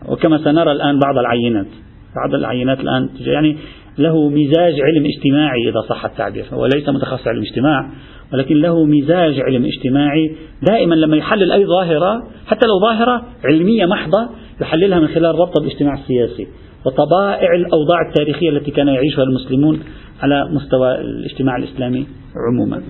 [0.08, 1.87] وكما سنرى الآن بعض العينات.
[2.16, 3.56] بعض العينات الآن يعني
[3.98, 6.44] له مزاج علم اجتماعي إذا صح التعبير.
[6.52, 7.90] هو ليس متخصص علم اجتماع
[8.32, 10.36] ولكن له مزاج علم اجتماعي
[10.70, 14.28] دائما لما يحلل أي ظاهرة حتى لو ظاهرة علمية محضة
[14.60, 16.46] يحللها من خلال ربط بالاجتماع السياسي
[16.86, 19.80] وطبائع الأوضاع التاريخية التي كان يعيشها المسلمون
[20.22, 22.06] على مستوى الاجتماع الإسلامي
[22.48, 22.82] عموما.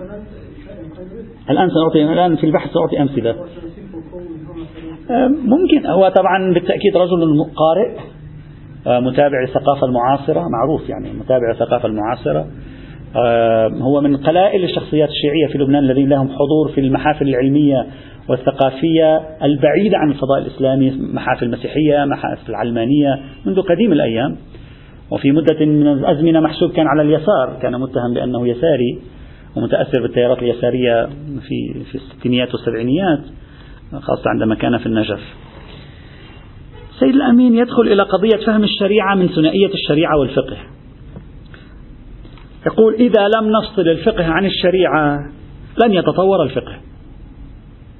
[1.51, 3.37] الآن سأعطي الآن في البحث سأعطي أمثلة.
[5.29, 8.18] ممكن هو طبعا بالتأكيد رجل قارئ.
[8.87, 12.47] متابع الثقافة المعاصرة معروف يعني متابع الثقافة المعاصرة.
[13.83, 17.87] هو من قلائل الشخصيات الشيعية في لبنان الذين لهم حضور في المحافل العلمية
[18.29, 24.37] والثقافية البعيدة عن الفضاء الإسلامي محافل مسيحية محافل علمانية منذ قديم الأيام.
[25.11, 28.99] وفي مدة من الأزمنة محسوب كان على اليسار كان متهم بأنه يساري
[29.57, 31.07] ومتأثر بالتيارات اليسارية
[31.41, 33.21] في في الستينيات والسبعينيات
[33.93, 35.21] خاصة عندما كان في النجف.
[37.01, 40.57] سيد الأمين يدخل إلى قضية فهم الشريعة من ثنائية الشريعة والفقه.
[42.67, 45.19] يقول إذا لم نفصل الفقه عن الشريعة
[45.85, 46.77] لن يتطور الفقه.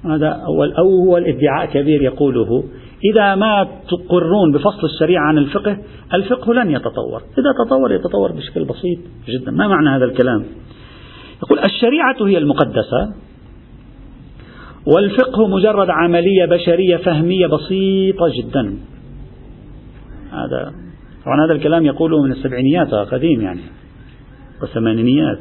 [0.05, 2.65] هذا أول أول ادعاء كبير يقوله
[3.13, 5.79] إذا ما تقرون بفصل الشريعة عن الفقه
[6.15, 7.23] الفقه لن يتطور.
[7.39, 9.51] إذا تطور يتطور بشكل بسيط جدا.
[9.51, 10.45] ما معنى هذا الكلام؟
[11.43, 13.15] يقول الشريعة هي المقدسة.
[14.95, 18.77] والفقه مجرد عملية بشرية فهمية بسيطة جدا.
[20.33, 20.73] هذا
[21.25, 23.61] طبعا هذا الكلام يقوله من السبعينيات قديم يعني
[24.61, 25.39] والثمانينيات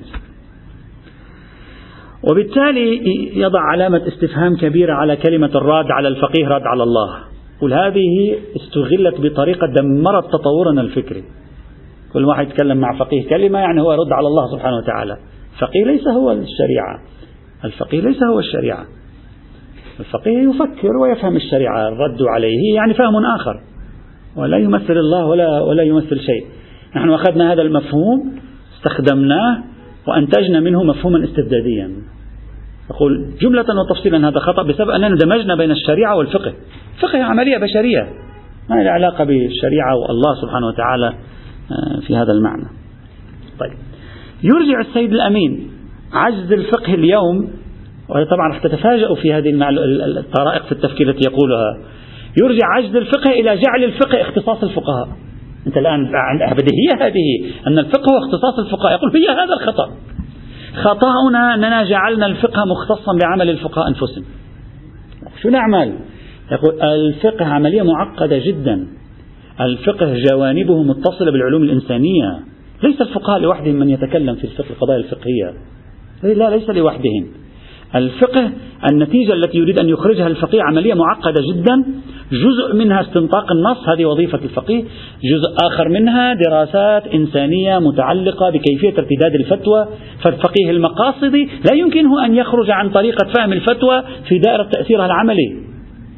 [2.24, 3.02] وبالتالي
[3.40, 7.16] يضع علامة استفهام كبيرة على كلمة الراد على الفقيه راد على الله.
[7.62, 11.24] قل هذه استغلت بطريقة دمرت تطورنا الفكري.
[12.14, 15.18] كل واحد يتكلم مع فقيه كلمة يعني هو يرد على الله سبحانه وتعالى.
[15.54, 17.00] الفقيه ليس هو الشريعة.
[17.66, 18.86] الفقيه ليس هو الشريعة.
[20.00, 23.60] الفقيه يفكر ويفهم الشريعة الرد عليه يعني فهم آخر.
[24.36, 26.46] ولا يمثل الله ولا ولا يمثل شيء.
[26.96, 28.40] نحن أخذنا هذا المفهوم
[28.78, 29.64] استخدمناه
[30.08, 31.92] وأنتجنا منه مفهوما استبداديا.
[32.90, 36.54] أقول جملة وتفصيلا هذا خطأ بسبب أننا دمجنا بين الشريعة والفقه.
[37.02, 38.10] فقه عملية بشرية.
[38.70, 42.68] ما لها علاقة بالشريعة والله سبحانه وتعالى آه، في هذا المعنى.
[43.60, 43.74] طيب.
[44.44, 45.72] يرجع السيد الأمين
[46.14, 47.50] عجز الفقه اليوم
[48.10, 49.54] وطبعا راح تتفاجأوا في هذه
[50.20, 51.78] الطرائق في التفكير التي يقولها.
[52.44, 55.08] يرجع عجز الفقه إلى جعل الفقه اختصاص الفقهاء.
[55.68, 56.06] أنت الآن
[56.52, 58.94] بديهية هذه أن الفقه هو اختصاص الفقهاء.
[58.94, 59.92] يقول هي هذا الخطأ.
[60.76, 64.24] خطأنا أننا جعلنا الفقه مختصا بعمل الفقهاء أنفسهم.
[65.42, 66.00] شو نعمل؟
[66.52, 68.88] يقول الفقه عملية معقدة جدا.
[69.62, 72.40] الفقه جوانبه متصلة بالعلوم الإنسانية.
[72.84, 75.54] ليس الفقهاء لوحدهم من يتكلم في الفقه القضايا الفقهية.
[76.24, 77.28] لا ليس لوحدهم.
[77.96, 78.52] الفقه
[78.92, 81.86] النتيجة التي يريد أن يخرجها الفقيه عملية معقدة جدا
[82.32, 84.84] جزء منها استنطاق النص هذه وظيفة الفقيه
[85.24, 89.88] جزء آخر منها دراسات إنسانية متعلقة بكيفية ارتداد الفتوى
[90.24, 95.56] فالفقيه المقاصدي لا يمكنه أن يخرج عن طريقة فهم الفتوى في دائرة تأثيرها العملي.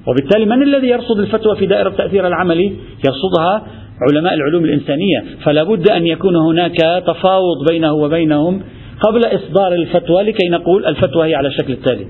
[0.07, 3.63] وبالتالي من الذي يرصد الفتوى في دائرة التأثير العملي؟ يرصدها
[4.09, 5.25] علماء العلوم الإنسانية.
[5.43, 8.61] فلا بد أن يكون هناك تفاوض بينه وبينهم
[9.01, 12.07] قبل إصدار الفتوى لكي نقول الفتوى هي على الشكل التالي.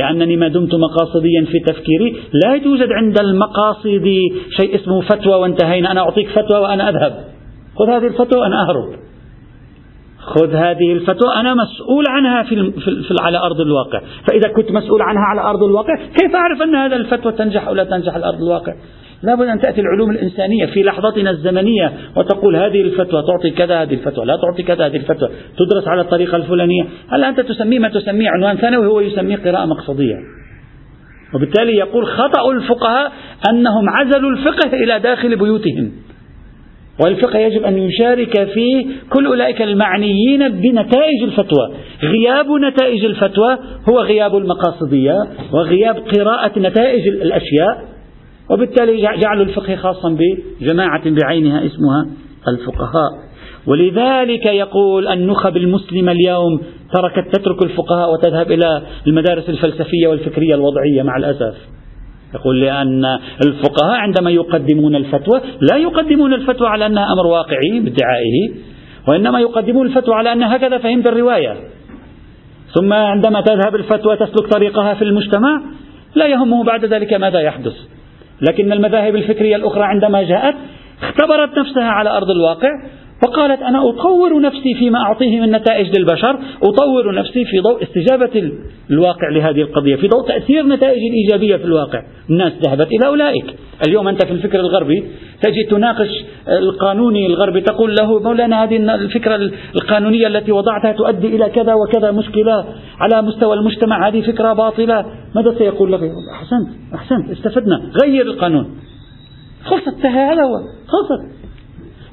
[0.00, 4.08] لأنني ما دمت مقاصديا في تفكيري لا يوجد عند المقاصد
[4.56, 7.24] شيء اسمه فتوى وانتهينا أنا أعطيك فتوى وأنا أذهب.
[7.78, 9.06] خذ هذه الفتوى وأنا أهرب.
[10.18, 14.00] خذ هذه الفتوى أنا مسؤول عنها في, في على أرض الواقع.
[14.28, 17.84] فإذا كنت مسؤول عنها على أرض الواقع كيف أعرف أن هذا الفتوى تنجح أو لا
[17.84, 18.74] تنجح على أرض الواقع؟
[19.22, 24.24] لابد أن تأتي العلوم الإنسانية في لحظتنا الزمنية وتقول هذه الفتوى تعطي كذا هذه الفتوى
[24.24, 25.28] لا تعطي كذا هذه الفتوى.
[25.58, 26.82] تدرس على الطريقة الفلانية.
[27.08, 30.16] هل أنت تسميه ما تسميه؟ عنوان ثانوي هو يسميه قراءة مقصدية.
[31.34, 33.12] وبالتالي يقول خطأ الفقهاء
[33.50, 35.92] أنهم عزلوا الفقه إلى داخل بيوتهم.
[37.04, 41.74] والفقه يجب أن يشارك فيه كل أولئك المعنيين بنتائج الفتوى.
[42.02, 43.58] غياب نتائج الفتوى
[43.88, 45.14] هو غياب المقاصدية
[45.52, 47.95] وغياب قراءة نتائج الأشياء.
[48.50, 52.06] وبالتالي جعلوا الفقه خاصا بجماعة بعينها اسمها
[52.48, 53.10] الفقهاء.
[53.66, 56.60] ولذلك يقول النخب المسلمة اليوم
[56.94, 61.54] تركت تترك الفقهاء وتذهب إلى المدارس الفلسفية والفكرية الوضعية مع الأسف.
[62.34, 63.04] يقول لأن
[63.46, 65.40] الفقهاء عندما يقدمون الفتوى
[65.70, 68.54] لا يقدمون الفتوى على أنها أمر واقعي بادعائه
[69.08, 71.56] وإنما يقدمون الفتوى على أن هكذا فهمت الرواية
[72.74, 75.62] ثم عندما تذهب الفتوى تسلك طريقها في المجتمع
[76.14, 77.74] لا يهمه بعد ذلك ماذا يحدث.
[78.40, 80.54] لكن المذاهب الفكرية الأخرى عندما جاءت
[81.02, 82.70] اختبرت نفسها على أرض الواقع
[83.22, 88.52] وقالت أنا أطور نفسي فيما أعطيه من نتائج للبشر أطور نفسي في ضوء استجابة
[88.90, 92.02] الواقع لهذه القضية في ضوء تأثير نتائج الإيجابية في الواقع.
[92.30, 93.44] الناس ذهبت إلى أولئك.
[93.88, 95.04] اليوم أنت في الفكر الغربي
[95.42, 101.74] تجي تناقش القانوني الغربي تقول له مولانا هذه الفكرة القانونية التي وضعتها تؤدي إلى كذا
[101.74, 102.64] وكذا مشكلة
[103.00, 105.04] على مستوى المجتمع هذه فكرة باطلة.
[105.34, 106.00] ماذا سيقول لك؟
[106.32, 108.76] أحسنت أحسنت استفدنا غير القانون.
[109.64, 110.56] خلصت هذا هو
[110.86, 111.45] خلصت.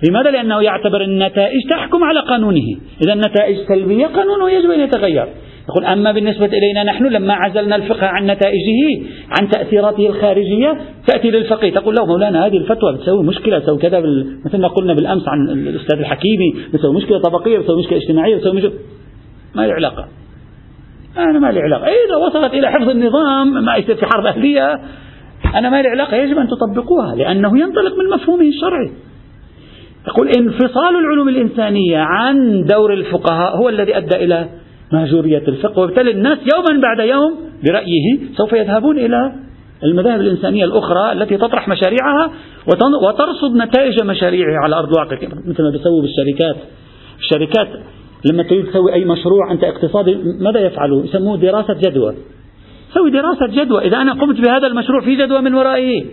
[0.10, 2.68] لماذا؟ لأنه يعتبر النتائج تحكم على قانونه.
[3.06, 5.28] إذا النتائج سلبية قانونه يجب أن يتغير.
[5.70, 9.02] يقول أما بالنسبة إلينا نحن لما عزلنا الفقه عن نتائجه
[9.40, 10.78] عن تأثيراته الخارجية
[11.08, 11.72] تأتي للفقيه.
[11.72, 14.38] تقول له مولانا هذه الفتوى بتسوي مشكلة بتسوي كذا بال...
[14.46, 18.74] مثل ما قلنا بالأمس عن الأستاذ الحكيمي بتسوي مشكلة طبقية بتسوي مشكلة اجتماعية بتسوي مشكلة
[19.56, 20.08] ما لي علاقة.
[21.18, 21.86] أنا ما لي علاقة.
[21.86, 24.80] إذا وصلت إلى حفظ النظام ما يصير في حرب أهلية
[25.56, 26.18] أنا ما لي علاقة.
[26.18, 28.92] يجب أن تطبقوها لأنه ينطلق من مفهومه الشرعي.
[30.08, 34.50] يقول انفصال العلوم الإنسانية عن دور الفقهاء هو الذي أدى إلى
[34.94, 39.34] مهجورية الفقه وبالتالي الناس يوما بعد يوم برأيه سوف يذهبون إلى
[39.84, 42.32] المذاهب الإنسانية الأخرى التي تطرح مشاريعها
[43.02, 45.18] وترصد نتائج مشاريعها على أرض الواقع.
[45.48, 46.56] مثل ما بيسووا بالشركات.
[47.20, 47.68] الشركات
[48.32, 52.14] لما تريد تسوي أي مشروع أنت اقتصادي ماذا يفعلوا؟ يسموه دراسة جدوى.
[52.94, 53.88] سوي دراسة جدوى.
[53.88, 56.06] إذا أنا قمت بهذا المشروع في جدوى من ورائه.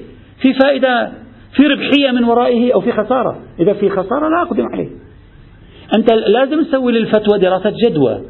[0.42, 1.12] في فائدة
[1.56, 3.38] في ربحية من ورائه أو في خسارة.
[3.60, 4.88] إذا في خسارة لا أقدم عليه
[5.96, 8.20] أنت لازم تسوي للفتوى دراسة جدوى.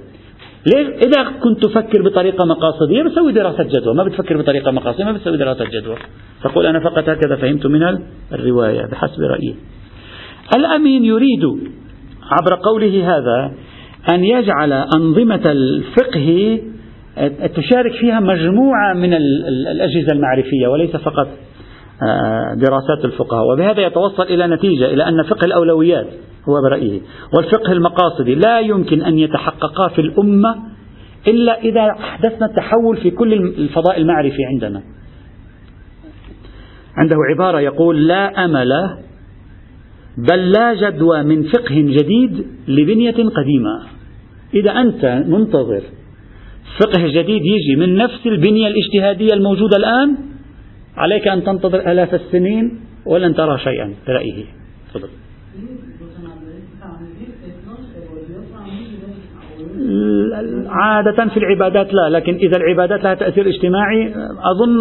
[0.66, 3.94] ليش؟ إذا كنت تفكر بطريقة مقاصدية بتسوي دراسة جدوى.
[3.94, 5.96] ما بتفكر بطريقة مقاصدية ما بتسوي دراسة جدوى.
[6.42, 7.98] تقول أنا فقط هكذا فهمت من
[8.32, 9.54] الرواية بحسب رأيي.
[10.56, 11.44] الأمين يريد
[12.30, 13.52] عبر قوله هذا
[14.14, 16.60] أن يجعل أنظمة الفقه
[17.56, 21.49] تشارك فيها مجموعة من الأجهزة المعرفية وليس فقط آه،
[22.54, 23.44] دراسات الفقهاء.
[23.52, 26.06] وبهذا يتوصل إلى نتيجة إلى أن فقه الأولويات
[26.48, 27.00] هو برأيه.
[27.36, 30.56] والفقه المقاصدي لا يمكن أن يتحققا في الأمة
[31.28, 34.82] إلا إذا أحدثنا التحول في كل الفضاء المعرفي عندنا.
[36.96, 38.96] عنده عبارة يقول لا أمل
[40.18, 43.80] بل لا جدوى من فقه جديد لبنية قديمة.
[44.54, 45.82] إذا أنت منتظر
[46.80, 50.16] فقه جديد يجي من نفس البنية الاجتهادية الموجودة الآن
[50.96, 54.44] عليك أن تنتظر آلاف السنين ولن ترى شيئا برأيه
[54.94, 55.08] تفضل.
[60.68, 64.80] عادة في العبادات لا لكن إذا العبادات لها تأثير اجتماعي أظن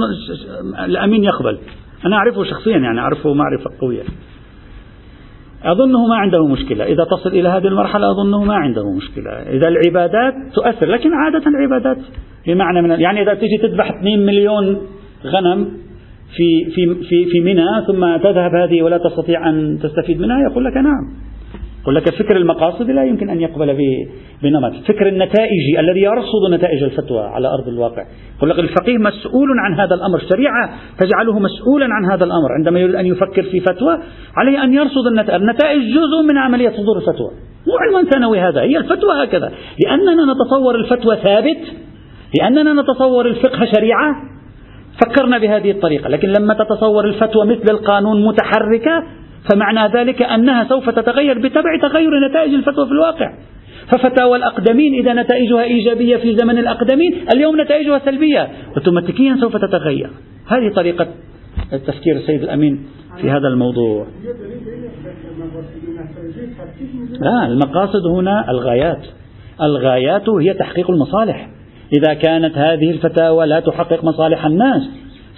[0.85, 1.57] الأمين يقبل.
[2.05, 4.03] أنا أعرفه شخصيا يعني أعرفه معرفة قوية.
[5.63, 6.85] أظنه ما عنده مشكلة.
[6.85, 9.31] إذا تصل إلى هذه المرحلة أظنه ما عنده مشكلة.
[9.31, 11.97] إذا العبادات تؤثر لكن عادة العبادات
[12.47, 14.81] بمعنى من يعني إذا تجي تذبح 2 مليون
[15.25, 15.88] غنم
[16.35, 20.77] في في في في منى ثم تذهب هذه ولا تستطيع أن تستفيد منها يقول لك
[20.77, 21.29] نعم.
[21.81, 23.77] يقول لك الفكر المقاصدي لا يمكن أن يقبل
[24.43, 24.73] بنمط.
[24.87, 28.05] فكر النتائج الذي يرصد نتائج الفتوى على أرض الواقع.
[28.37, 30.17] يقول لك الفقيه مسؤول عن هذا الأمر.
[30.17, 30.69] الشريعة
[30.99, 32.51] تجعله مسؤولا عن هذا الأمر.
[32.57, 33.99] عندما يريد أن يفكر في فتوى
[34.35, 35.41] عليه أن يرصد النتائج.
[35.41, 37.31] النتائج جزء من عملية صدور الفتوى.
[37.67, 38.61] مو عنوان ثانوي هذا.
[38.61, 39.51] هي الفتوى هكذا.
[39.85, 41.61] لأننا نتصور الفتوى ثابت
[42.39, 44.15] لأننا نتصور الفقه شريعة
[45.05, 49.03] فكرنا بهذه الطريقة لكن لما تتصور الفتوى مثل القانون متحركة
[49.51, 53.33] فمعنى ذلك أنها سوف تتغير بتبع تغير نتائج الفتوى في الواقع.
[53.87, 58.47] ففتاوى الأقدمين إذا نتائجها إيجابية في زمن الأقدمين اليوم نتائجها سلبية
[58.77, 60.09] أوتوماتيكيا سوف تتغير.
[60.47, 61.07] هذه طريقة
[61.73, 62.85] التفكير السيد الأمين
[63.21, 64.07] في هذا الموضوع.
[67.19, 69.01] لا المقاصد هنا الغايات.
[69.61, 71.49] الغايات هي تحقيق المصالح.
[71.97, 74.89] إذا كانت هذه الفتاوى لا تحقق مصالح الناس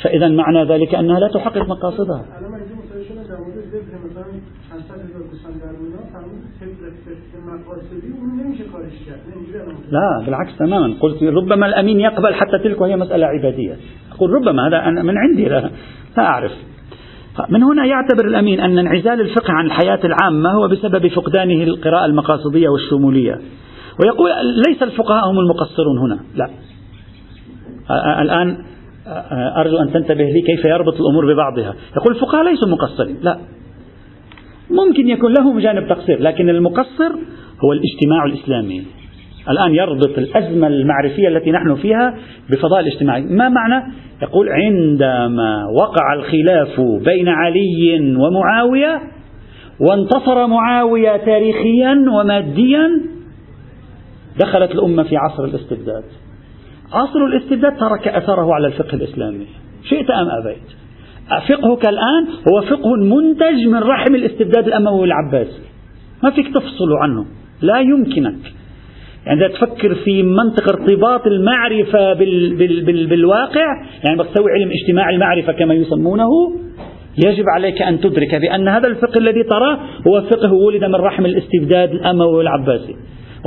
[0.04, 2.26] فإذا معنى ذلك أنها لا تحقق مقاصدها.
[9.92, 10.96] لا بالعكس تماما.
[11.00, 13.76] قلت ربما الأمين يقبل حتى تلك وهي مسألة عبادية.
[14.12, 15.70] أقول ربما هذا أنا من عندي لا,
[16.18, 16.52] لا أعرف.
[17.50, 22.70] من هنا يعتبر الأمين أن انعزال الفقه عن الحياة العامة هو بسبب فقدانه القراءة المقاصدية
[22.70, 23.42] والشمولية.
[24.02, 24.30] ويقول
[24.68, 26.20] ليس الفقهاء هم المقصرون هنا.
[26.36, 26.50] لا.
[28.22, 28.58] الآن
[29.58, 31.76] أرجو أن تنتبه لي كيف يربط الأمور ببعضها.
[31.98, 33.18] يقول الفقهاء ليسوا مقصرين.
[33.22, 33.38] لا.
[34.70, 37.12] ممكن يكون لهم جانب تقصير لكن المقصر
[37.66, 38.84] هو الاجتماع الإسلامي.
[39.50, 42.16] الآن يربط الأزمة المعرفية التي نحن فيها
[42.50, 49.02] بفضاء الاجتماعي ما معنى؟ يقول عندما وقع الخلاف بين علي ومعاوية
[49.80, 52.90] وانتصر معاوية تاريخيا وماديا
[54.40, 56.04] دخلت الأمة في عصر الاستبداد.
[56.94, 59.48] عصر الاستبداد ترك أثره على الفقه الإسلامي.
[59.90, 60.68] شئت أم أبيت.
[61.50, 65.62] فقهك الآن هو فقه منتج من رحم الاستبداد الأموي العباسي
[66.24, 67.26] ما فيك تفصل عنه.
[67.62, 68.54] لا يمكنك.
[69.26, 73.66] يعني تفكر في منطق ارتباط المعرفة بال بال بال بالواقع
[74.04, 76.30] يعني بتسوي علم اجتماع المعرفة كما يسمونه
[77.26, 81.92] يجب عليك أن تدرك بأن هذا الفقه الذي تراه هو فقه ولد من رحم الاستبداد
[81.92, 82.96] الأموي والعباسي.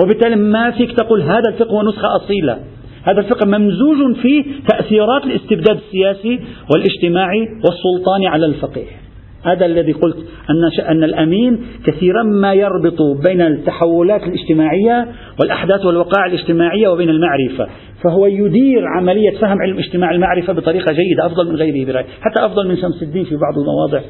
[0.03, 2.59] وبالتالي ما فيك تقول هذا الفقه هو نسخة أصيلة.
[3.03, 6.41] هذا الفقه ممزوج فيه تأثيرات الاستبداد السياسي
[6.71, 9.05] والاجتماعي والسلطاني على الفقيه.
[9.43, 10.17] هذا الذي قلت
[10.51, 15.09] أن أن الأمين كثيرا ما يربط بين التحولات الاجتماعية
[15.41, 17.69] والأحداث والوقائع الاجتماعية وبين المعرفة.
[18.05, 22.69] فهو يدير عملية فهم علم اجتماع المعرفة بطريقة جيدة أفضل من غيره برأي حتى أفضل
[22.69, 24.01] من شمس الدين في بعض المواضع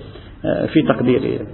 [0.45, 1.47] آه، في تقديره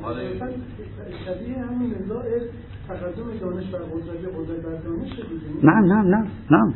[5.63, 6.75] نعم نعم نعم نعم.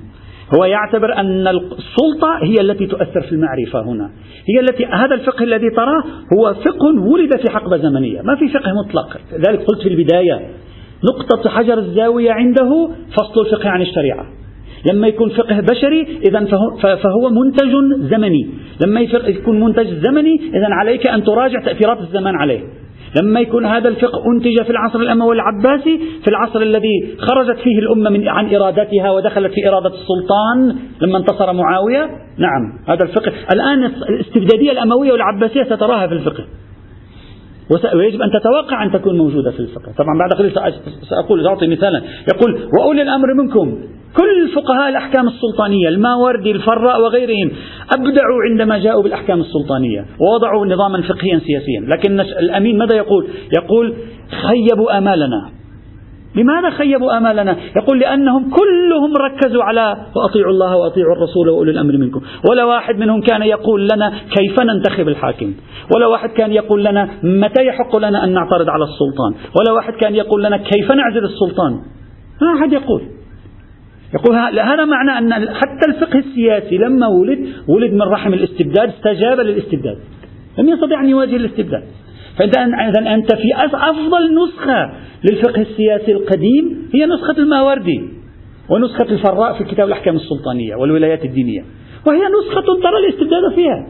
[0.56, 4.10] هو يعتبر أن السلطة هي التي تؤثر في المعرفة هنا.
[4.48, 6.02] هي التي هذا الفقه الذي تراه
[6.38, 8.22] هو فقه ولد في حقبة زمنية.
[8.22, 9.20] ما في فقه مطلق.
[9.32, 10.40] لذلك قلت في البداية
[11.14, 14.26] نقطة حجر الزاوية عنده فصل الفقه عن الشريعة.
[14.92, 16.44] لما يكون فقه بشري إذا
[16.82, 17.72] فهو منتج
[18.10, 18.48] زمني.
[18.86, 22.60] لما يكون منتج زمني إذا عليك أن تراجع تأثيرات الزمان عليه.
[23.22, 28.10] لما يكون هذا الفقه أنتج في العصر الأموي العباسي في العصر الذي خرجت فيه الأمة
[28.10, 33.32] من عن إرادتها ودخلت في إرادة السلطان لما انتصر معاوية؟ نعم هذا الفقه.
[33.54, 36.44] الآن الاستبدادية الأموية والعباسية ستراها في الفقه.
[37.94, 39.92] ويجب أن تتوقع أن تكون موجودة في الفقه.
[39.98, 40.52] طبعا بعد قليل
[41.10, 42.02] سأقول سأعطي مثالا.
[42.34, 43.78] يقول وأولي الأمر منكم.
[44.16, 47.50] كل فقهاء الأحكام السلطانية الماوردي الفراء وغيرهم
[47.96, 51.80] أبدعوا عندما جاءوا بالأحكام السلطانية ووضعوا نظاما فقهيا سياسيا.
[51.80, 53.94] لكن الأمين ماذا يقول؟ يقول
[54.42, 55.50] خيبوا آمالنا.
[56.36, 62.20] لماذا خيبوا آمالنا؟ يقول لأنهم كلهم ركزوا على وأطيعوا الله وأطيعوا الرسول وأولي الأمر منكم.
[62.50, 65.54] ولا واحد منهم كان يقول لنا كيف ننتخب الحاكم.
[65.96, 69.50] ولا واحد كان يقول لنا متى يحق لنا أن نعترض على السلطان.
[69.60, 71.72] ولا واحد كان يقول لنا كيف نعزل السلطان.
[72.42, 73.02] ما أحد يقول.
[74.14, 79.98] يقول هذا معنى أن حتى الفقه السياسي لما ولد ولد من رحم الاستبداد استجاب للاستبداد.
[80.58, 81.82] لم يستطيع أن يواجه الاستبداد.
[82.38, 82.62] فإذا
[83.14, 84.92] أنت في أفضل نسخة
[85.24, 88.02] للفقه السياسي القديم هي نسخة الماوردي
[88.70, 91.64] ونسخة الفراء في كتاب الأحكام السلطانية والولايات الدينية.
[92.06, 93.86] وهي نسخة ترى الاستبداد فيها.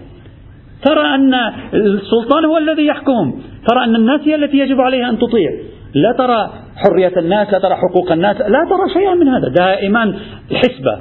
[0.85, 1.35] ترى أن
[1.75, 3.41] السلطان هو الذي يحكم.
[3.69, 5.51] ترى أن الناس هي التي يجب عليها أن تطيع.
[5.95, 9.49] لا ترى حرية الناس لا ترى حقوق الناس لا ترى شيئا من هذا.
[9.49, 10.15] دائما
[10.51, 11.01] الحسبة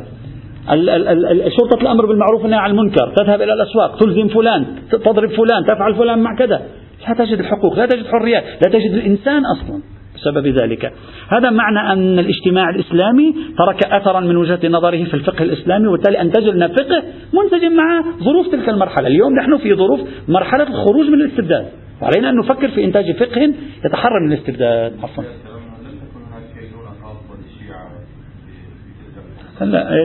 [1.58, 6.20] شرطة الأمر بالمعروف والنهي عن المنكر تذهب إلى الأسواق تلزم فلان تضرب فلان تفعل فلان
[6.20, 6.62] مع كذا.
[7.08, 9.82] لا تجد الحقوق لا تجد حريات لا تجد الإنسان أصلا
[10.16, 10.94] بسبب ذلك.
[11.30, 16.44] هذا معنى أن الاجتماع الإسلامي ترك أثرا من وجهة نظره في الفقه الإسلامي وبالتالي أنتج
[16.44, 19.08] لنا فقه منسجم مع ظروف تلك المرحلة.
[19.08, 21.66] اليوم نحن في ظروف مرحلة الخروج من الاستبداد.
[22.02, 23.54] وعلينا أن نفكر في إنتاج فقه
[23.86, 24.94] يتحرر من الاستبداد.
[25.04, 25.24] عفوا.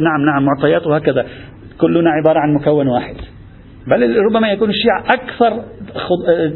[0.02, 1.26] نعم نعم معطيات هكذا
[1.80, 3.16] كلنا عبارة عن مكون واحد.
[3.86, 5.62] بل ربما يكون الشيعة أكثر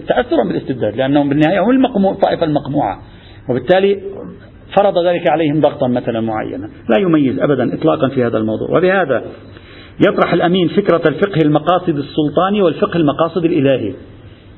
[0.08, 2.98] تأثرا بالاستبداد لأنهم بالنهاية هم المقموع الطائفة المقموعة.
[3.48, 4.00] وبالتالي
[4.78, 6.70] فرض ذلك عليهم ضغطا مثلا معينا.
[6.88, 8.78] لا يميز أبدا إطلاقا في هذا الموضوع.
[8.78, 9.24] وبهذا
[10.08, 13.94] يطرح الأمين فكرة الفقه المقاصد السلطاني والفقه المقاصد الإلهي.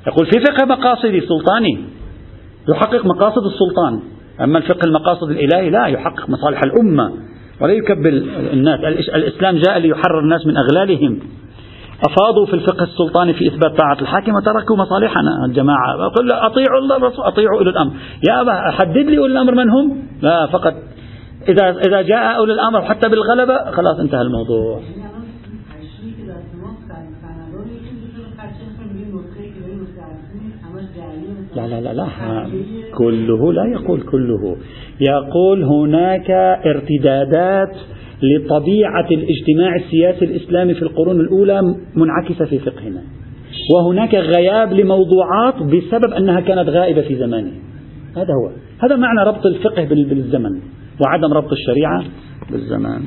[0.06, 1.84] يقول في فقه مقاصدي سلطاني
[2.68, 4.00] يحقق مقاصد السلطان
[4.40, 7.12] أما الفقه المقاصد الإلهي لا يحقق مصالح الأمة
[7.60, 8.80] ولا يكبل الناس.
[9.14, 11.20] الإسلام جاء ليحرر الناس من أغلالهم.
[12.08, 15.44] أفاضوا في الفقه السلطاني في إثبات طاعة الحاكم وتركوا مصالحنا.
[15.48, 17.92] الجماعة أقول أطيعوا الله الرسول أطيعوا أولي الأمر.
[18.28, 20.74] يا أبا حدد لي أولي الأمر من هم؟ لا فقط
[21.48, 24.80] إذا إذا جاء أولي الأمر حتى بالغلبة خلاص انتهى الموضوع.
[31.56, 32.06] لا لا لا لا.
[32.98, 34.56] كله لا يقول كله.
[35.00, 36.30] يقول هناك
[36.66, 37.76] ارتدادات
[38.22, 41.62] لطبيعة الاجتماع السياسي الإسلامي في القرون الأولى
[41.96, 43.02] منعكسة في فقهنا.
[43.74, 47.52] وهناك غياب لموضوعات بسبب أنها كانت غائبة في زمانه.
[48.16, 48.50] هذا هو.
[48.78, 50.60] هذا معنى ربط الفقه بالزمن
[51.00, 52.04] وعدم ربط الشريعة
[52.50, 53.02] بالزمان.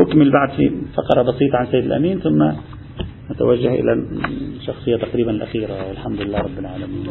[0.00, 2.50] أكمل بعد في فقرة بسيطة عن سيد الأمين ثم
[3.30, 7.06] نتوجه إلى الشخصية تقريبا الأخيرة والحمد لله رب العالمين.